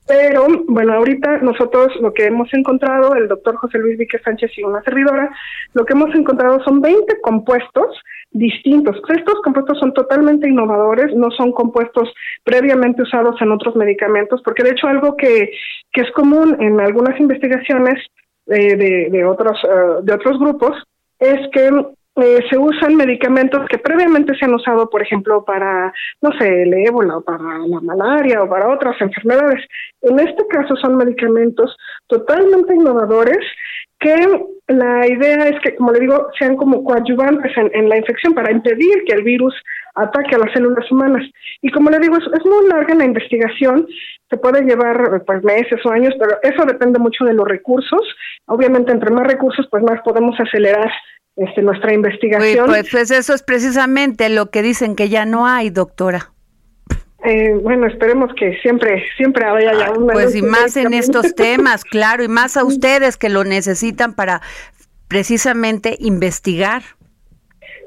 [0.05, 4.63] Pero bueno, ahorita nosotros lo que hemos encontrado, el doctor José Luis Vique Sánchez y
[4.63, 5.29] una servidora,
[5.73, 7.97] lo que hemos encontrado son 20 compuestos
[8.31, 9.01] distintos.
[9.07, 14.71] Estos compuestos son totalmente innovadores, no son compuestos previamente usados en otros medicamentos, porque de
[14.71, 15.51] hecho algo que,
[15.93, 18.05] que es común en algunas investigaciones
[18.47, 20.83] eh, de, de, otros, eh, de otros grupos
[21.19, 21.69] es que
[22.19, 26.73] eh, se usan medicamentos que previamente se han usado, por ejemplo, para, no sé, el
[26.73, 29.63] ébola o para la malaria o para otras enfermedades.
[30.01, 31.77] En este caso son medicamentos
[32.07, 33.45] totalmente innovadores
[33.99, 34.15] que
[34.67, 39.03] la idea es que, como le digo, sean como coadyuvantes en, la infección para impedir
[39.05, 39.53] que el virus
[39.95, 41.23] ataque a las células humanas.
[41.61, 43.87] Y como le digo, es, muy larga la investigación,
[44.29, 48.01] se puede llevar pues meses o años, pero eso depende mucho de los recursos.
[48.45, 50.91] Obviamente, entre más recursos, pues más podemos acelerar
[51.37, 52.67] este, nuestra investigación.
[52.67, 56.31] pues, pues eso es precisamente lo que dicen que ya no hay, doctora.
[57.23, 60.13] Eh, bueno, esperemos que siempre, siempre haya ya una.
[60.13, 64.41] Pues y más en estos temas, claro, y más a ustedes que lo necesitan para
[65.07, 66.83] precisamente investigar.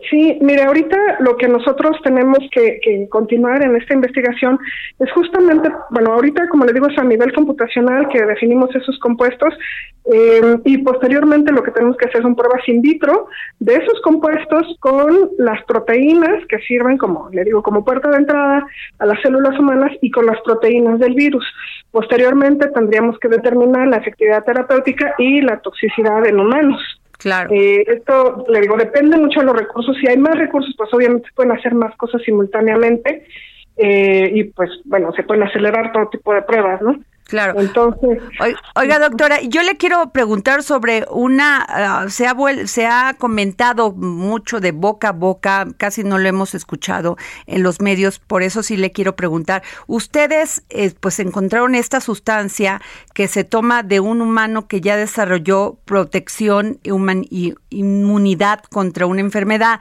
[0.09, 4.59] Sí, mire, ahorita lo que nosotros tenemos que, continuar en esta investigación
[4.99, 9.53] es justamente, bueno, ahorita como le digo es a nivel computacional que definimos esos compuestos
[10.11, 13.27] eh, y posteriormente lo que tenemos que hacer son pruebas in vitro
[13.59, 18.67] de esos compuestos con las proteínas que sirven como, le digo, como puerta de entrada
[18.99, 21.45] a las células humanas y con las proteínas del virus.
[21.91, 27.00] Posteriormente tendríamos que determinar la efectividad terapéutica y la toxicidad en humanos.
[27.21, 27.51] Claro.
[27.53, 29.97] Eh, esto, le digo, depende mucho de los recursos.
[30.01, 33.27] Si hay más recursos, pues obviamente pueden hacer más cosas simultáneamente
[33.77, 36.99] eh, y pues, bueno, se pueden acelerar todo tipo de pruebas, ¿no?
[37.31, 37.61] Claro.
[37.61, 38.19] Entonces,
[38.75, 42.35] oiga, doctora, yo le quiero preguntar sobre una, ah, se, ha
[42.67, 47.17] se ha comentado mucho de boca a boca, casi no lo hemos escuchado
[47.47, 49.63] en los medios, por eso sí le quiero preguntar.
[49.87, 52.83] Ustedes, eh, pues, encontraron esta sustancia
[53.15, 59.79] que se toma de un humano que ya desarrolló protección y inmunidad contra una enfermedad,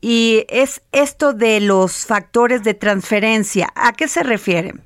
[0.00, 3.70] y es esto de los factores de transferencia.
[3.74, 4.82] ¿A qué se refieren?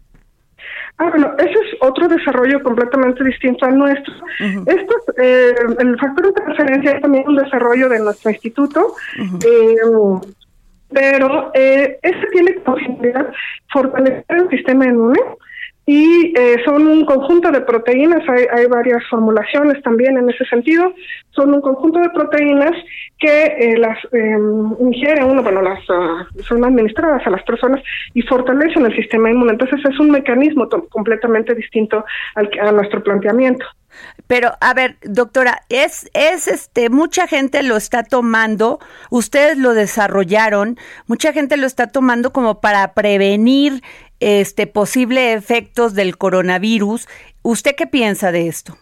[0.98, 4.14] Ah, bueno, ese es otro desarrollo completamente distinto al nuestro.
[4.66, 8.94] Esto, eh, el factor de preferencia es también un desarrollo de nuestro instituto,
[9.44, 9.76] eh,
[10.90, 13.32] pero eh, ese tiene como finalidad
[13.72, 15.20] fortalecer el sistema inmune
[15.88, 20.92] y eh, son un conjunto de proteínas, hay, hay, varias formulaciones también en ese sentido,
[21.30, 22.72] son un conjunto de proteínas
[23.18, 24.36] que eh, las eh,
[24.80, 27.80] ingiere uno, bueno, las ah, son administradas a las personas
[28.14, 29.52] y fortalecen el sistema inmune.
[29.52, 33.64] Entonces es un mecanismo completamente distinto al, a nuestro planteamiento.
[34.26, 38.78] Pero a ver, doctora, es es este mucha gente lo está tomando,
[39.10, 43.82] ustedes lo desarrollaron, mucha gente lo está tomando como para prevenir
[44.20, 47.08] este posible efectos del coronavirus.
[47.42, 48.76] ¿Usted qué piensa de esto?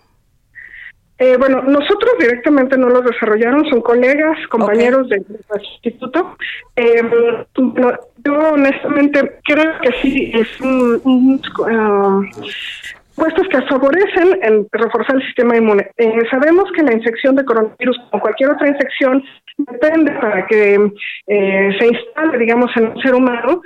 [1.16, 5.24] Eh, bueno, nosotros directamente no los desarrollaron, son colegas, compañeros del,
[5.82, 6.36] instituto.
[6.74, 7.02] Eh,
[8.24, 12.20] yo honestamente creo que sí es un, ah,
[13.14, 15.88] puestos que favorecen el reforzar el sistema inmune.
[15.96, 19.22] Eh, sabemos que la infección de coronavirus, como cualquier otra infección,
[19.56, 20.90] depende para que
[21.26, 23.62] se instale, digamos, en el ser humano,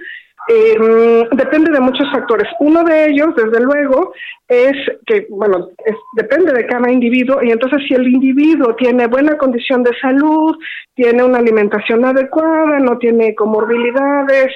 [0.49, 2.49] eh, depende de muchos factores.
[2.61, 4.13] Uno de ellos, desde luego,
[4.49, 5.69] es que, bueno,
[6.15, 10.57] depende de cada individuo y entonces si el individuo tiene buena condición de salud,
[10.95, 14.49] tiene una alimentación adecuada, no tiene comorbilidades,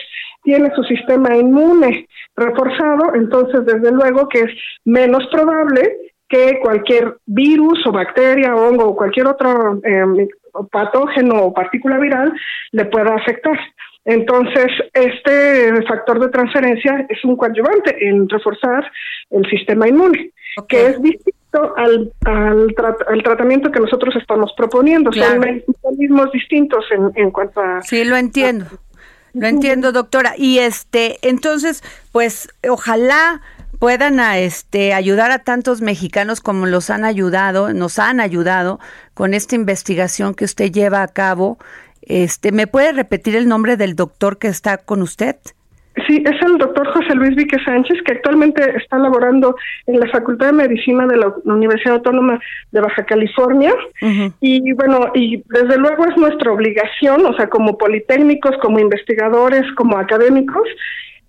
[0.42, 4.50] tiene su sistema inmune reforzado, entonces desde luego que es
[4.84, 5.96] menos probable
[6.28, 10.28] que cualquier virus o bacteria, hongo o cualquier otro eh,
[10.70, 12.32] patógeno o partícula viral
[12.72, 13.58] le pueda afectar.
[14.04, 18.90] Entonces, este factor de transferencia es un coadyuvante en reforzar
[19.30, 20.32] el sistema inmune,
[20.68, 25.12] que es distinto al, al, tratamiento que nosotros estamos proponiendo.
[25.12, 27.80] Son mecanismos distintos en, en cuanto a...
[27.82, 28.66] Sí, lo entiendo.
[29.34, 30.34] Lo entiendo, doctora.
[30.36, 33.40] Y este, entonces, pues, ojalá
[33.78, 38.78] puedan a este ayudar a tantos mexicanos como los han ayudado, nos han ayudado
[39.14, 41.58] con esta investigación que usted lleva a cabo
[42.02, 45.36] este, ¿Me puede repetir el nombre del doctor que está con usted?
[46.06, 49.54] Sí, es el doctor José Luis Vique Sánchez, que actualmente está laborando
[49.86, 53.74] en la Facultad de Medicina de la Universidad Autónoma de Baja California.
[54.40, 59.98] Y bueno, y desde luego es nuestra obligación, o sea, como politécnicos, como investigadores, como
[59.98, 60.66] académicos,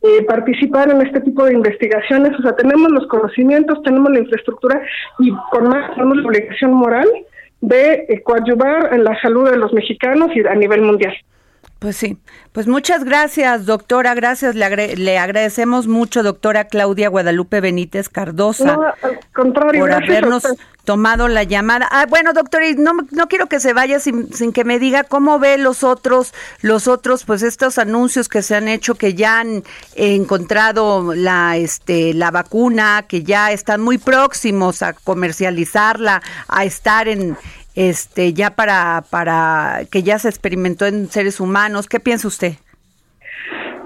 [0.01, 2.31] eh, participar en este tipo de investigaciones.
[2.39, 4.81] O sea, tenemos los conocimientos, tenemos la infraestructura
[5.19, 7.07] y con más tenemos la obligación moral
[7.63, 11.15] de coadyuvar en la salud de los mexicanos y a nivel mundial.
[11.83, 12.17] Pues sí,
[12.53, 19.19] pues muchas gracias, doctora, gracias, le, le agradecemos mucho, doctora Claudia Guadalupe Benítez Cardosa, al
[19.33, 20.43] contrario, por habernos
[20.85, 21.89] tomado la llamada.
[21.91, 25.39] Ah, bueno, doctora, no, no quiero que se vaya sin, sin, que me diga cómo
[25.39, 29.63] ve los otros, los otros, pues estos anuncios que se han hecho, que ya han
[29.95, 37.35] encontrado la, este, la vacuna, que ya están muy próximos a comercializarla, a estar en
[37.75, 41.87] este ya para para que ya se experimentó en seres humanos.
[41.87, 42.53] ¿Qué piensa usted?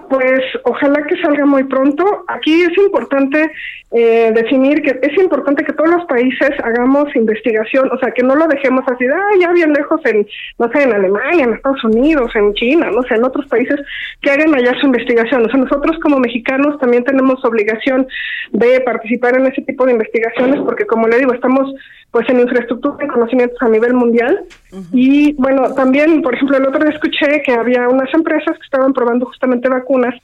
[0.09, 2.23] Pues ojalá que salga muy pronto.
[2.29, 3.51] Aquí es importante
[3.91, 8.35] eh, definir que es importante que todos los países hagamos investigación, o sea, que no
[8.35, 10.25] lo dejemos así, ah, ya bien lejos en,
[10.59, 13.79] no sé, en Alemania, en Estados Unidos, en China, no sé, en otros países,
[14.21, 15.45] que hagan allá su investigación.
[15.45, 18.07] O sea, nosotros como mexicanos también tenemos obligación
[18.53, 21.73] de participar en ese tipo de investigaciones porque, como le digo, estamos
[22.11, 24.45] pues en infraestructura y conocimientos a nivel mundial.
[24.93, 28.93] Y bueno, también, por ejemplo, el otro día escuché que había unas empresas que estaban
[28.93, 30.15] probando justamente vacunas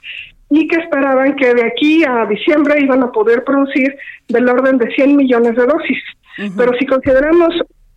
[0.50, 3.96] y que esperaban que de aquí a diciembre iban a poder producir
[4.28, 6.02] del orden de 100 millones de dosis.
[6.56, 7.54] Pero si consideramos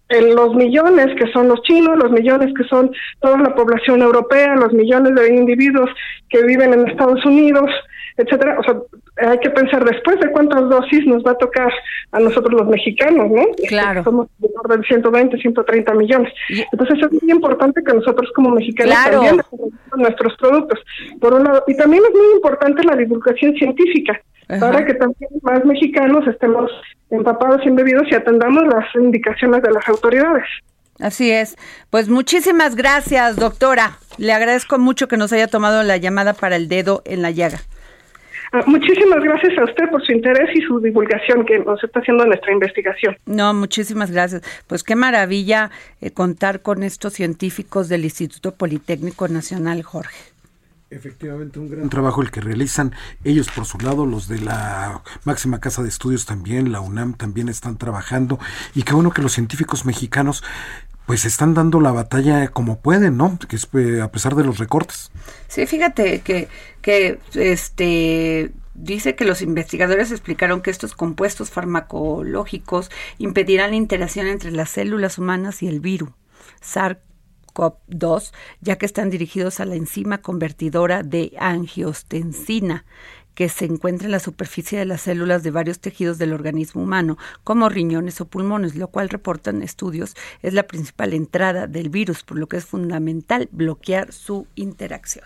[0.09, 4.55] en los millones que son los chinos, los millones que son toda la población europea,
[4.55, 5.89] los millones de individuos
[6.29, 7.69] que viven en Estados Unidos,
[8.17, 8.57] etcétera.
[8.59, 11.71] O sea, hay que pensar después de cuántas dosis nos va a tocar
[12.11, 13.41] a nosotros los mexicanos, ¿no?
[13.41, 14.03] Este, claro.
[14.03, 16.33] Somos de orden 120, 130 millones.
[16.71, 19.41] Entonces es muy importante que nosotros como mexicanos también
[19.95, 20.79] nuestros productos.
[21.19, 24.19] Por un lado, y también es muy importante la divulgación científica
[24.59, 26.71] para que también más mexicanos estemos
[27.09, 30.43] empapados y embebidos y atendamos las indicaciones de las autoridades.
[30.99, 31.55] Así es.
[31.89, 33.99] Pues muchísimas gracias, doctora.
[34.17, 37.59] Le agradezco mucho que nos haya tomado la llamada para el dedo en la llaga.
[38.57, 42.25] Ah, muchísimas gracias a usted por su interés y su divulgación que nos está haciendo
[42.25, 43.15] nuestra investigación.
[43.27, 44.41] No, muchísimas gracias.
[44.65, 45.69] Pues qué maravilla
[46.01, 50.17] eh, contar con estos científicos del Instituto Politécnico Nacional, Jorge.
[50.89, 52.93] Efectivamente, un gran trabajo el que realizan
[53.25, 57.49] ellos por su lado, los de la máxima casa de estudios también, la UNAM también
[57.49, 58.39] están trabajando
[58.73, 60.43] y qué bueno que los científicos mexicanos
[61.05, 63.37] pues están dando la batalla como pueden, ¿no?
[63.49, 65.11] Que es, eh, a pesar de los recortes.
[65.47, 66.47] Sí, fíjate que,
[66.81, 74.51] que este dice que los investigadores explicaron que estos compuestos farmacológicos impedirán la interacción entre
[74.51, 76.11] las células humanas y el virus
[77.57, 78.31] SARS-CoV-2,
[78.61, 82.85] ya que están dirigidos a la enzima convertidora de angiostensina
[83.37, 87.19] que se encuentra en la superficie de las células de varios tejidos del organismo humano,
[87.43, 92.39] como riñones o pulmones, lo cual reportan estudios es la principal entrada del virus, por
[92.39, 95.25] lo que es fundamental bloquear su interacción.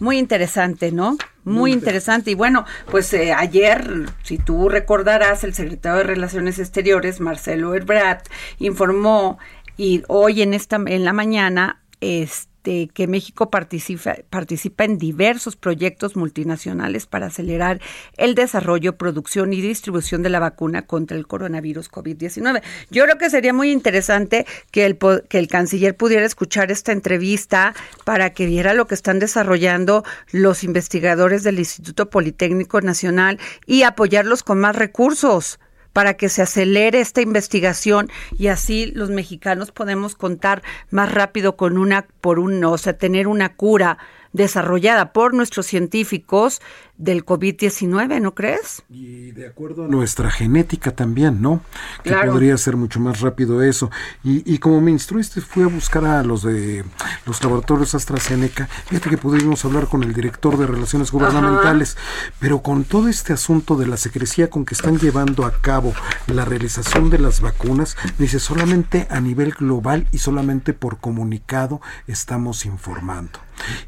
[0.00, 1.16] Muy interesante, ¿no?
[1.44, 2.30] Muy interesante.
[2.30, 8.22] Y bueno, pues eh, ayer, si tú recordarás, el secretario de Relaciones Exteriores, Marcelo Ebrard,
[8.58, 9.38] informó
[9.76, 12.54] y hoy en esta en la mañana este
[12.94, 17.80] que México participa, participa en diversos proyectos multinacionales para acelerar
[18.16, 22.62] el desarrollo, producción y distribución de la vacuna contra el coronavirus COVID-19.
[22.90, 24.98] Yo creo que sería muy interesante que el,
[25.28, 30.02] que el canciller pudiera escuchar esta entrevista para que viera lo que están desarrollando
[30.32, 35.58] los investigadores del Instituto Politécnico Nacional y apoyarlos con más recursos
[35.94, 41.78] para que se acelere esta investigación y así los mexicanos podemos contar más rápido con
[41.78, 43.96] una por un, o sea, tener una cura
[44.32, 46.60] desarrollada por nuestros científicos
[46.96, 48.82] del COVID-19, ¿no crees?
[48.88, 51.60] Y de acuerdo a nuestra genética también, ¿no?
[52.02, 53.90] Que podría ser mucho más rápido eso.
[54.22, 56.84] Y, y, como me instruiste, fui a buscar a los de
[57.26, 58.66] los laboratorios AstraZeneca.
[58.86, 61.96] Fíjate que pudimos hablar con el director de Relaciones Gubernamentales,
[62.38, 65.94] pero con todo este asunto de la secrecía con que están llevando a cabo
[66.26, 72.66] la realización de las vacunas, dice solamente a nivel global y solamente por comunicado estamos
[72.66, 73.40] informando.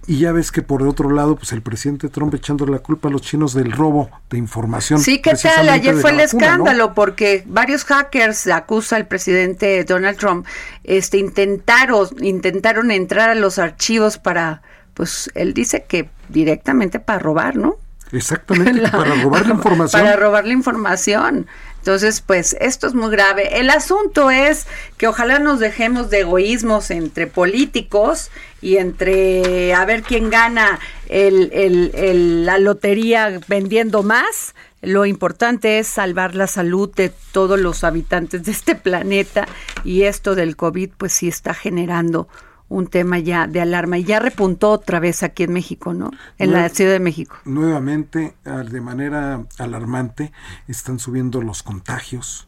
[0.07, 3.11] Y ya ves que por otro lado, pues el presidente Trump echando la culpa a
[3.11, 5.01] los chinos del robo de información.
[5.01, 5.69] Sí, ¿qué tal?
[5.69, 10.47] Ayer fue el escándalo porque varios hackers acusa al presidente Donald Trump,
[10.85, 14.63] este intentaron intentaron entrar a los archivos para
[14.95, 17.77] pues él dice que directamente para robar, ¿no?
[18.13, 20.03] Exactamente, para robar la información.
[20.03, 21.47] Para robar la información.
[21.87, 23.61] Entonces, pues esto es muy grave.
[23.61, 24.67] El asunto es
[24.97, 32.59] que ojalá nos dejemos de egoísmos entre políticos y entre a ver quién gana la
[32.59, 34.57] lotería vendiendo más.
[34.83, 39.47] Lo importante es salvar la salud de todos los habitantes de este planeta
[39.85, 42.27] y esto del COVID pues sí está generando
[42.69, 46.11] un tema ya de alarma y ya repuntó otra vez aquí en México, ¿no?
[46.39, 47.37] En la Ciudad de México.
[47.45, 50.33] Nuevamente, de manera alarmante,
[50.67, 52.45] están subiendo los contagios.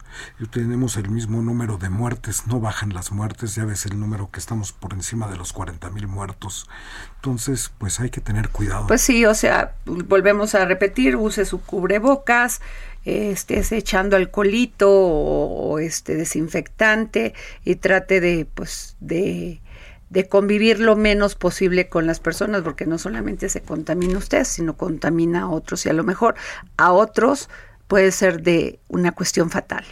[0.51, 4.39] Tenemos el mismo número de muertes, no bajan las muertes, ya ves el número que
[4.39, 6.67] estamos por encima de los 40 mil muertos.
[7.15, 8.87] Entonces, pues hay que tener cuidado.
[8.87, 12.59] Pues sí, o sea, volvemos a repetir, use su cubrebocas,
[13.05, 19.61] estés echando alcoholito o, o este desinfectante y trate de, pues, de
[20.09, 24.75] de convivir lo menos posible con las personas, porque no solamente se contamina usted, sino
[24.75, 26.35] contamina a otros y a lo mejor
[26.77, 27.49] a otros
[27.87, 29.85] puede ser de una cuestión fatal.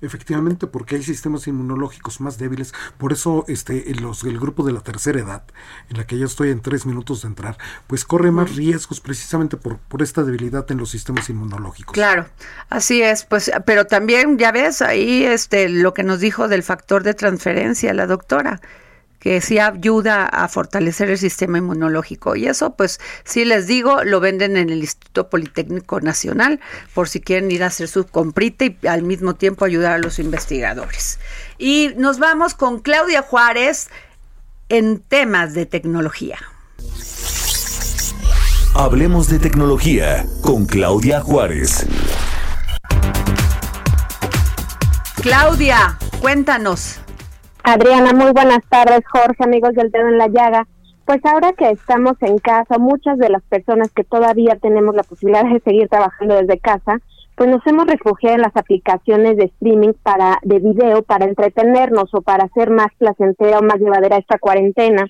[0.00, 2.74] Efectivamente, porque hay sistemas inmunológicos más débiles.
[2.98, 5.44] Por eso este, los, el grupo de la tercera edad,
[5.88, 7.56] en la que ya estoy en tres minutos de entrar,
[7.86, 11.94] pues corre más riesgos precisamente por, por esta debilidad en los sistemas inmunológicos.
[11.94, 12.26] Claro,
[12.68, 13.24] así es.
[13.24, 17.94] Pues, pero también ya ves ahí este, lo que nos dijo del factor de transferencia
[17.94, 18.60] la doctora
[19.24, 22.36] que sí ayuda a fortalecer el sistema inmunológico.
[22.36, 26.60] Y eso, pues, sí les digo, lo venden en el Instituto Politécnico Nacional
[26.92, 30.18] por si quieren ir a hacer su comprita y al mismo tiempo ayudar a los
[30.18, 31.18] investigadores.
[31.56, 33.88] Y nos vamos con Claudia Juárez
[34.68, 36.36] en temas de tecnología.
[38.74, 41.86] Hablemos de tecnología con Claudia Juárez.
[45.22, 47.00] Claudia, cuéntanos.
[47.66, 50.66] Adriana, muy buenas tardes, Jorge, amigos del dedo en la llaga.
[51.06, 55.50] Pues ahora que estamos en casa, muchas de las personas que todavía tenemos la posibilidad
[55.50, 57.00] de seguir trabajando desde casa,
[57.34, 62.20] pues nos hemos refugiado en las aplicaciones de streaming para de video para entretenernos o
[62.20, 65.06] para hacer más placentera o más llevadera esta cuarentena.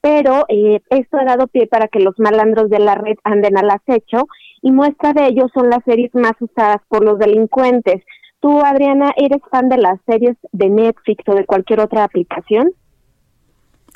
[0.00, 3.70] Pero eh, esto ha dado pie para que los malandros de la red anden al
[3.70, 4.26] acecho
[4.60, 8.02] y muestra de ello son las series más usadas por los delincuentes.
[8.42, 12.72] ¿Tú, Adriana, eres fan de las series de Netflix o de cualquier otra aplicación?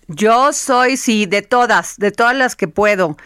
[0.07, 3.17] Yo soy, sí, de todas, de todas las que puedo.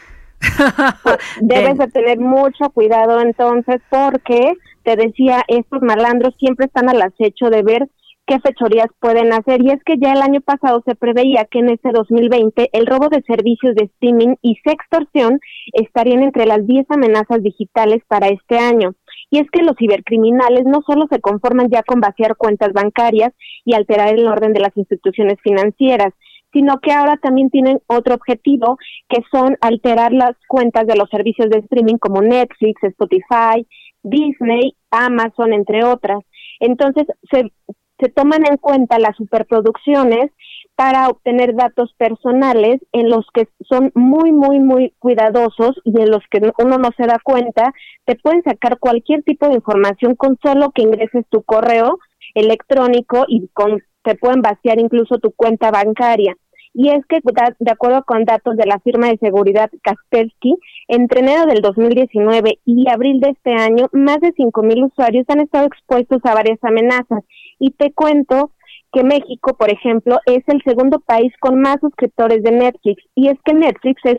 [1.03, 7.03] Pues, debes de tener mucho cuidado entonces porque, te decía, estos malandros siempre están al
[7.03, 7.87] acecho de ver
[8.27, 9.61] qué fechorías pueden hacer.
[9.62, 13.09] Y es que ya el año pasado se preveía que en este 2020 el robo
[13.09, 15.41] de servicios de streaming y sextorsión
[15.75, 18.95] estarían entre las 10 amenazas digitales para este año.
[19.31, 23.33] Y es que los cibercriminales no solo se conforman ya con vaciar cuentas bancarias
[23.64, 26.14] y alterar el orden de las instituciones financieras,
[26.53, 31.49] sino que ahora también tienen otro objetivo, que son alterar las cuentas de los servicios
[31.51, 33.66] de streaming como Netflix, Spotify,
[34.03, 36.21] Disney, Amazon, entre otras.
[36.59, 37.53] Entonces, se,
[38.01, 40.31] se toman en cuenta las superproducciones
[40.75, 46.23] para obtener datos personales en los que son muy, muy, muy cuidadosos y en los
[46.31, 47.75] que uno no se da cuenta,
[48.07, 51.99] te pueden sacar cualquier tipo de información con solo que ingreses tu correo
[52.35, 56.35] electrónico y con, te pueden vaciar incluso tu cuenta bancaria.
[56.73, 57.19] Y es que,
[57.59, 62.89] de acuerdo con datos de la firma de seguridad Kaspersky, entre enero del 2019 y
[62.89, 67.25] abril de este año, más de 5.000 usuarios han estado expuestos a varias amenazas.
[67.61, 68.51] Y te cuento
[68.93, 73.05] que México, por ejemplo, es el segundo país con más suscriptores de Netflix.
[73.15, 74.19] Y es que Netflix es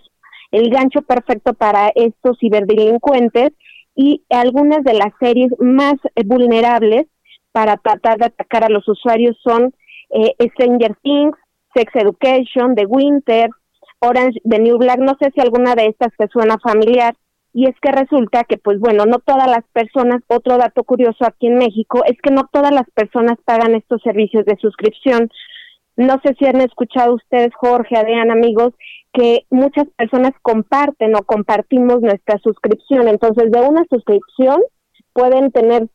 [0.51, 3.51] el gancho perfecto para estos ciberdelincuentes
[3.95, 7.07] y algunas de las series más eh, vulnerables
[7.51, 9.73] para tratar de atacar a los usuarios son
[10.11, 11.37] eh, Stranger Things,
[11.73, 13.49] Sex Education, The Winter,
[13.99, 17.15] Orange, The New Black, no sé si alguna de estas te suena familiar,
[17.53, 21.47] y es que resulta que, pues bueno, no todas las personas, otro dato curioso aquí
[21.47, 25.29] en México, es que no todas las personas pagan estos servicios de suscripción.
[25.97, 28.73] No sé si han escuchado ustedes, Jorge, Adrián, amigos,
[29.13, 33.09] que muchas personas comparten o compartimos nuestra suscripción.
[33.09, 34.61] Entonces, de una suscripción
[35.11, 35.89] pueden tener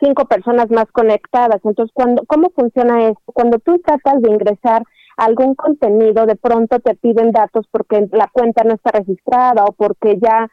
[0.00, 1.60] cinco personas más conectadas.
[1.64, 3.32] Entonces, cuando, ¿cómo funciona esto?
[3.32, 4.82] Cuando tú tratas de ingresar
[5.16, 10.18] algún contenido, de pronto te piden datos porque la cuenta no está registrada o porque
[10.20, 10.48] ya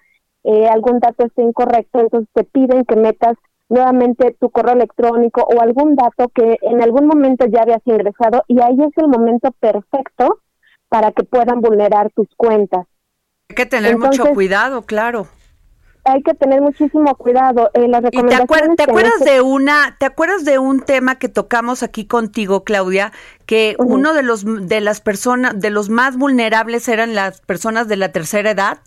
[0.49, 3.35] eh, algún dato esté incorrecto, entonces te piden que metas
[3.67, 8.61] nuevamente tu correo electrónico o algún dato que en algún momento ya habías ingresado y
[8.61, 10.39] ahí es el momento perfecto
[10.87, 12.87] para que puedan vulnerar tus cuentas.
[13.49, 15.27] Hay que tener mucho cuidado, claro.
[16.05, 17.69] Hay que tener muchísimo cuidado.
[17.73, 22.07] Eh, las ¿Y te, acuerdas, de una, te acuerdas de un tema que tocamos aquí
[22.07, 23.11] contigo, Claudia,
[23.45, 27.97] que uno de los de las personas, de los más vulnerables eran las personas de
[27.97, 28.77] la tercera edad?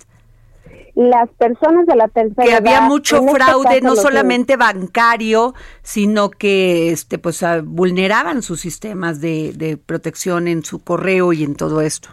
[0.94, 6.90] Las personas de la tercera que había mucho este fraude no solamente bancario sino que
[6.90, 11.80] este pues ah, vulneraban sus sistemas de, de protección en su correo y en todo
[11.80, 12.10] esto.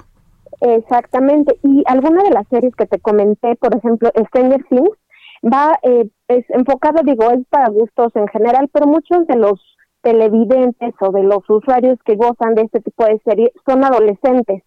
[0.60, 1.58] Exactamente.
[1.64, 4.98] Y alguna de las series que te comenté por ejemplo Stranger Things
[5.44, 9.62] va eh, es enfocado digo es para gustos en general pero muchos de los
[10.02, 14.64] televidentes o de los usuarios que gozan de este tipo de series son adolescentes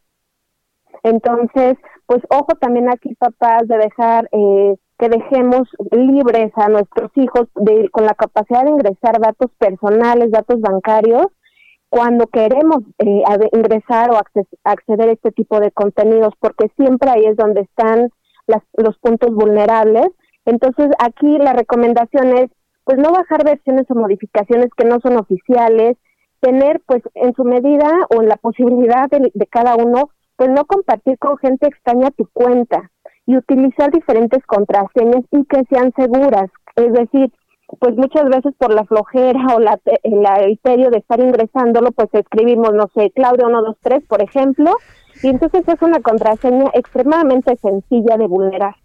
[1.02, 1.76] entonces,
[2.06, 7.88] pues ojo también aquí papás de dejar eh, que dejemos libres a nuestros hijos de,
[7.90, 11.26] con la capacidad de ingresar datos personales, datos bancarios,
[11.88, 13.22] cuando queremos eh,
[13.52, 14.20] ingresar o
[14.64, 18.10] acceder a este tipo de contenidos, porque siempre ahí es donde están
[18.46, 20.08] las, los puntos vulnerables.
[20.44, 22.50] Entonces, aquí la recomendación es,
[22.84, 25.96] pues no bajar versiones o modificaciones que no son oficiales,
[26.40, 30.10] tener pues en su medida o en la posibilidad de, de cada uno
[30.40, 32.90] pues no compartir con gente extraña tu cuenta
[33.26, 36.50] y utilizar diferentes contraseñas y que sean seguras.
[36.76, 37.30] Es decir,
[37.78, 42.88] pues muchas veces por la flojera o la, el de estar ingresándolo, pues escribimos, no
[42.94, 44.72] sé, Claudio 123, por ejemplo,
[45.22, 48.76] y entonces es una contraseña extremadamente sencilla de vulnerar.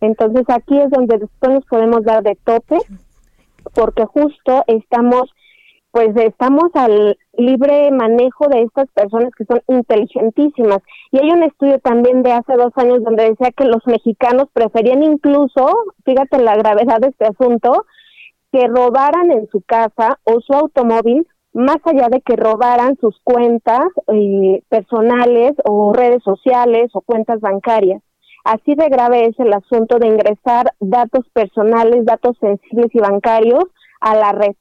[0.00, 2.78] Entonces aquí es donde después nos podemos dar de tope,
[3.72, 5.32] porque justo estamos
[5.92, 10.78] pues estamos al libre manejo de estas personas que son inteligentísimas.
[11.10, 15.02] Y hay un estudio también de hace dos años donde decía que los mexicanos preferían
[15.02, 15.74] incluso,
[16.04, 17.86] fíjate la gravedad de este asunto,
[18.52, 23.86] que robaran en su casa o su automóvil, más allá de que robaran sus cuentas
[24.08, 28.02] eh, personales o redes sociales o cuentas bancarias.
[28.44, 33.64] Así de grave es el asunto de ingresar datos personales, datos sensibles y bancarios
[34.00, 34.54] a la red.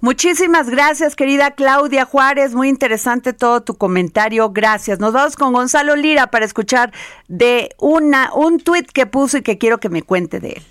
[0.00, 2.54] Muchísimas gracias, querida Claudia Juárez.
[2.54, 4.50] Muy interesante todo tu comentario.
[4.50, 5.00] Gracias.
[5.00, 6.92] Nos vamos con Gonzalo Lira para escuchar
[7.26, 10.62] de una un tuit que puso y que quiero que me cuente de él.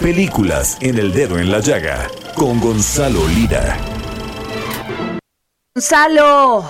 [0.00, 3.76] Películas en el dedo en la llaga con Gonzalo Lira.
[5.74, 6.64] Gonzalo.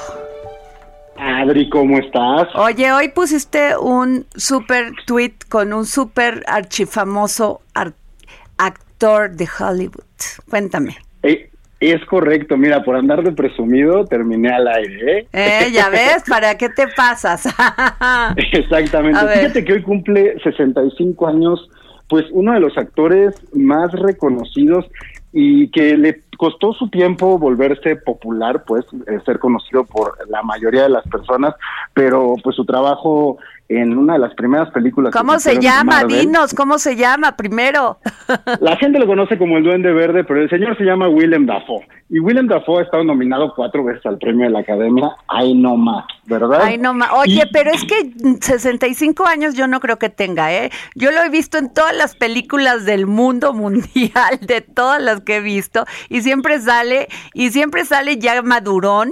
[1.16, 2.48] Adri, ¿cómo estás?
[2.55, 10.05] Oye, hoy pusiste un super tweet con un super archifamoso actor de Hollywood.
[10.48, 10.96] Cuéntame.
[11.24, 11.50] Eh,
[11.80, 15.18] es correcto, mira, por andar de presumido terminé al aire.
[15.18, 15.28] ¿eh?
[15.32, 17.46] eh ya ves, ¿para qué te pasas?
[18.36, 19.18] Exactamente.
[19.18, 21.68] Fíjate que hoy cumple 65 años,
[22.09, 24.86] pues uno de los actores más reconocidos
[25.32, 30.82] y que le costó su tiempo volverse popular, pues eh, ser conocido por la mayoría
[30.82, 31.55] de las personas,
[31.95, 33.38] pero pues su trabajo
[33.68, 35.12] en una de las primeras películas.
[35.12, 36.05] ¿Cómo se llama?
[36.05, 37.99] Dinos, ¿cómo se llama primero?
[38.61, 41.86] La gente lo conoce como el Duende Verde, pero el señor se llama Willem Dafoe.
[42.11, 45.12] Y Willem Dafoe ha estado nominado cuatro veces al premio de la Academia.
[45.28, 46.61] Ay, no más, ¿verdad?
[46.62, 47.09] Ay, no más.
[47.14, 50.70] Oye, pero es que 65 años yo no creo que tenga, ¿eh?
[50.95, 55.36] Yo lo he visto en todas las películas del mundo mundial, de todas las que
[55.36, 59.11] he visto, y siempre sale, y siempre sale ya madurón.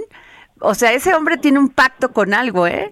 [0.58, 2.90] O sea, ese hombre tiene un pacto con algo, ¿eh?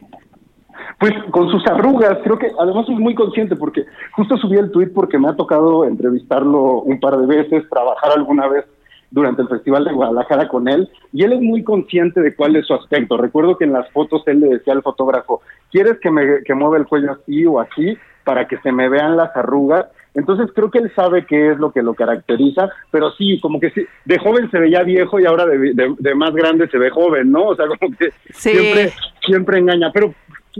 [1.00, 4.88] Pues con sus arrugas, creo que además es muy consciente porque justo subí el tweet
[4.94, 8.66] porque me ha tocado entrevistarlo un par de veces, trabajar alguna vez
[9.10, 12.66] durante el Festival de Guadalajara con él y él es muy consciente de cuál es
[12.66, 13.16] su aspecto.
[13.16, 16.76] Recuerdo que en las fotos él le decía al fotógrafo, ¿quieres que me que mueva
[16.76, 19.86] el cuello así o así para que se me vean las arrugas?
[20.14, 23.70] Entonces creo que él sabe qué es lo que lo caracteriza, pero sí, como que
[23.70, 27.30] sí, de joven se veía viejo y ahora de, de, más grande se ve joven,
[27.30, 27.48] ¿no?
[27.48, 29.90] O sea, como que siempre, siempre engaña.
[29.92, 30.14] Pero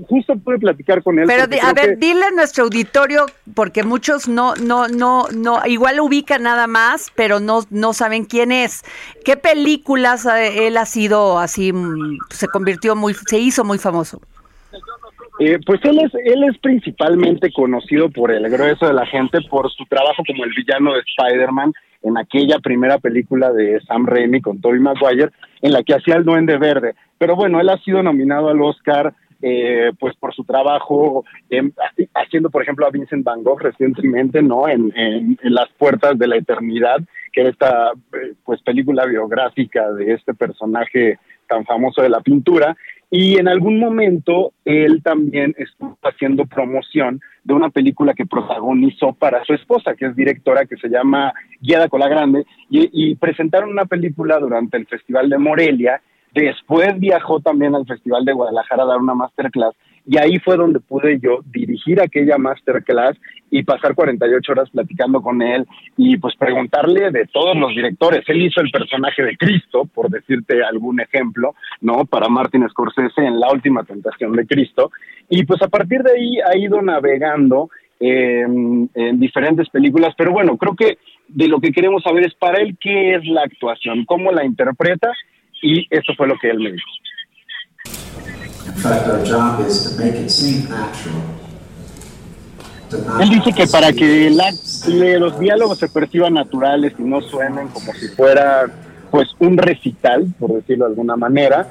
[0.07, 1.26] justo pude platicar con él.
[1.26, 6.42] Pero a ver, dile a nuestro auditorio, porque muchos no, no, no, no, igual ubican
[6.42, 8.84] nada más, pero no, no saben quién es.
[9.24, 14.20] ¿Qué películas él ha sido así, mm, se convirtió muy, se hizo muy famoso?
[15.41, 19.70] Eh, pues él es, él es principalmente conocido por el grueso de la gente por
[19.70, 21.72] su trabajo como el villano de Spider-Man
[22.03, 25.30] en aquella primera película de Sam Raimi con Tobey Maguire,
[25.62, 26.95] en la que hacía el Duende Verde.
[27.18, 31.24] Pero bueno, él ha sido nominado al Oscar eh, pues por su trabajo
[32.14, 34.68] haciendo, por ejemplo, a Vincent Van Gogh recientemente, ¿no?
[34.68, 36.99] En, en, Las Puertas de la Eternidad,
[37.32, 41.18] que era esta eh, pues película biográfica de este personaje
[41.49, 42.76] tan famoso de la pintura.
[43.11, 49.43] Y en algún momento él también estuvo haciendo promoción de una película que protagonizó para
[49.45, 53.71] su esposa, que es directora, que se llama Guiada con la Grande, y, y presentaron
[53.71, 56.03] una película durante el Festival de Morelia.
[56.35, 59.75] Después viajó también al Festival de Guadalajara a dar una masterclass
[60.11, 63.15] y ahí fue donde pude yo dirigir aquella masterclass
[63.51, 65.67] y pasar 48 horas platicando con él
[65.99, 68.25] y pues preguntarle de todos los directores.
[68.29, 72.07] Él hizo el personaje de Cristo, por decirte algún ejemplo, ¿no?
[72.07, 74.91] Para Martin Scorsese en La Última Tentación de Cristo.
[75.29, 77.69] Y pues a partir de ahí ha ido navegando
[78.01, 78.89] en
[79.21, 80.97] diferentes películas, pero bueno, creo que
[81.29, 85.13] de lo que queremos saber es para él qué es la actuación, cómo la interpreta
[85.61, 86.89] y eso fue lo que él me dijo.
[93.21, 94.31] Él dice que para que
[95.19, 98.66] los diálogos se perciban naturales y no suenen como si fuera
[99.11, 101.69] pues un recital, por decirlo de alguna manera,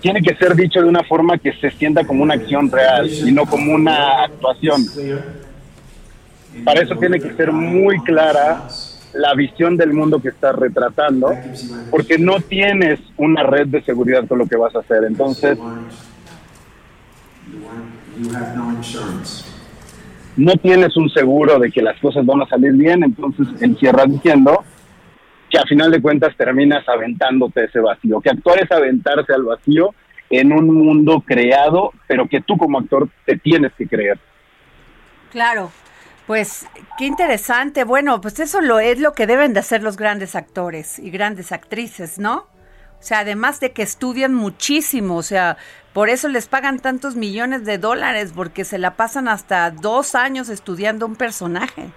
[0.00, 3.32] tiene que ser dicho de una forma que se sienta como una acción real y
[3.32, 4.84] no como una actuación.
[6.64, 8.66] Para eso tiene que ser muy clara
[9.12, 11.36] la visión del mundo que estás retratando,
[11.90, 15.04] porque no tienes una red de seguridad con lo que vas a hacer.
[15.04, 15.58] Entonces,
[20.36, 24.64] no tienes un seguro de que las cosas van a salir bien, entonces encierras diciendo
[25.48, 29.94] que a final de cuentas terminas aventándote ese vacío, que actuar es aventarse al vacío
[30.30, 34.18] en un mundo creado, pero que tú como actor te tienes que creer.
[35.32, 35.72] Claro.
[36.26, 36.66] Pues
[36.98, 37.84] qué interesante.
[37.84, 41.52] Bueno, pues eso lo es lo que deben de hacer los grandes actores y grandes
[41.52, 42.46] actrices, ¿no?
[43.00, 45.56] O sea, además de que estudian muchísimo, o sea,
[45.94, 50.50] por eso les pagan tantos millones de dólares, porque se la pasan hasta dos años
[50.50, 51.90] estudiando un personaje.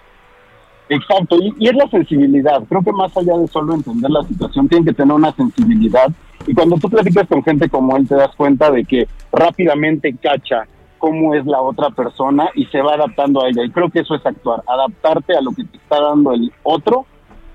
[0.89, 2.63] Exacto, y, es la sensibilidad.
[2.69, 6.07] Creo que más allá de solo entender la situación, tienen que tener una sensibilidad.
[6.47, 10.65] Y cuando tú platicas con gente como él, te das cuenta de que rápidamente cacha
[11.03, 13.65] cómo es la otra persona y se va adaptando a ella.
[13.65, 17.05] Y creo que eso es actuar, adaptarte a lo que te está dando el otro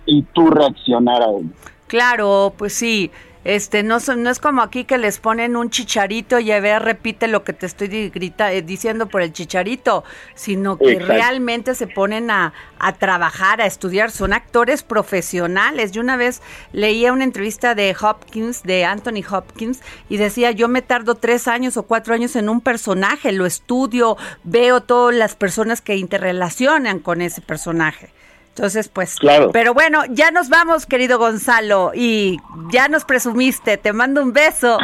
[0.05, 1.51] y tú reaccionar a él.
[1.87, 3.11] Claro, pues sí.
[3.49, 7.29] Este, no, no es como aquí que les ponen un chicharito y a ver, repite
[7.29, 12.31] lo que te estoy grita, eh, diciendo por el chicharito, sino que realmente se ponen
[12.31, 15.93] a, a, trabajar, a estudiar, son actores profesionales.
[15.93, 16.43] Yo una vez
[16.73, 19.81] leía una entrevista de Hopkins, de Anthony Hopkins,
[20.11, 24.19] y decía, yo me tardo tres años o cuatro años en un personaje, lo estudio,
[24.45, 28.11] veo todas las personas que interrelacionan con ese personaje.
[28.59, 29.51] Entonces, pues, claro.
[29.53, 32.39] pero bueno, ya nos vamos, querido Gonzalo, y
[32.71, 33.77] ya nos presumiste.
[33.77, 34.79] Te mando un beso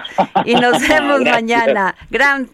[0.45, 1.97] y nos vemos mañana.
[2.11, 2.49] Gran,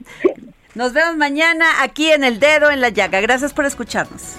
[0.74, 3.20] nos vemos mañana aquí en el dedo en la llaga.
[3.20, 4.36] Gracias por escucharnos.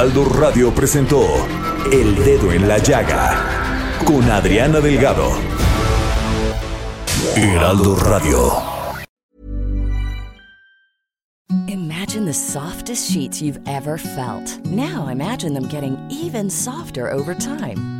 [0.00, 1.22] Heraldo Radio presentó
[1.92, 5.30] El Dedo en la Llaga con Adriana Delgado.
[7.36, 8.50] Heraldo Radio.
[11.68, 14.64] Imagine the softest sheets you've ever felt.
[14.64, 17.99] Now imagine them getting even softer over time.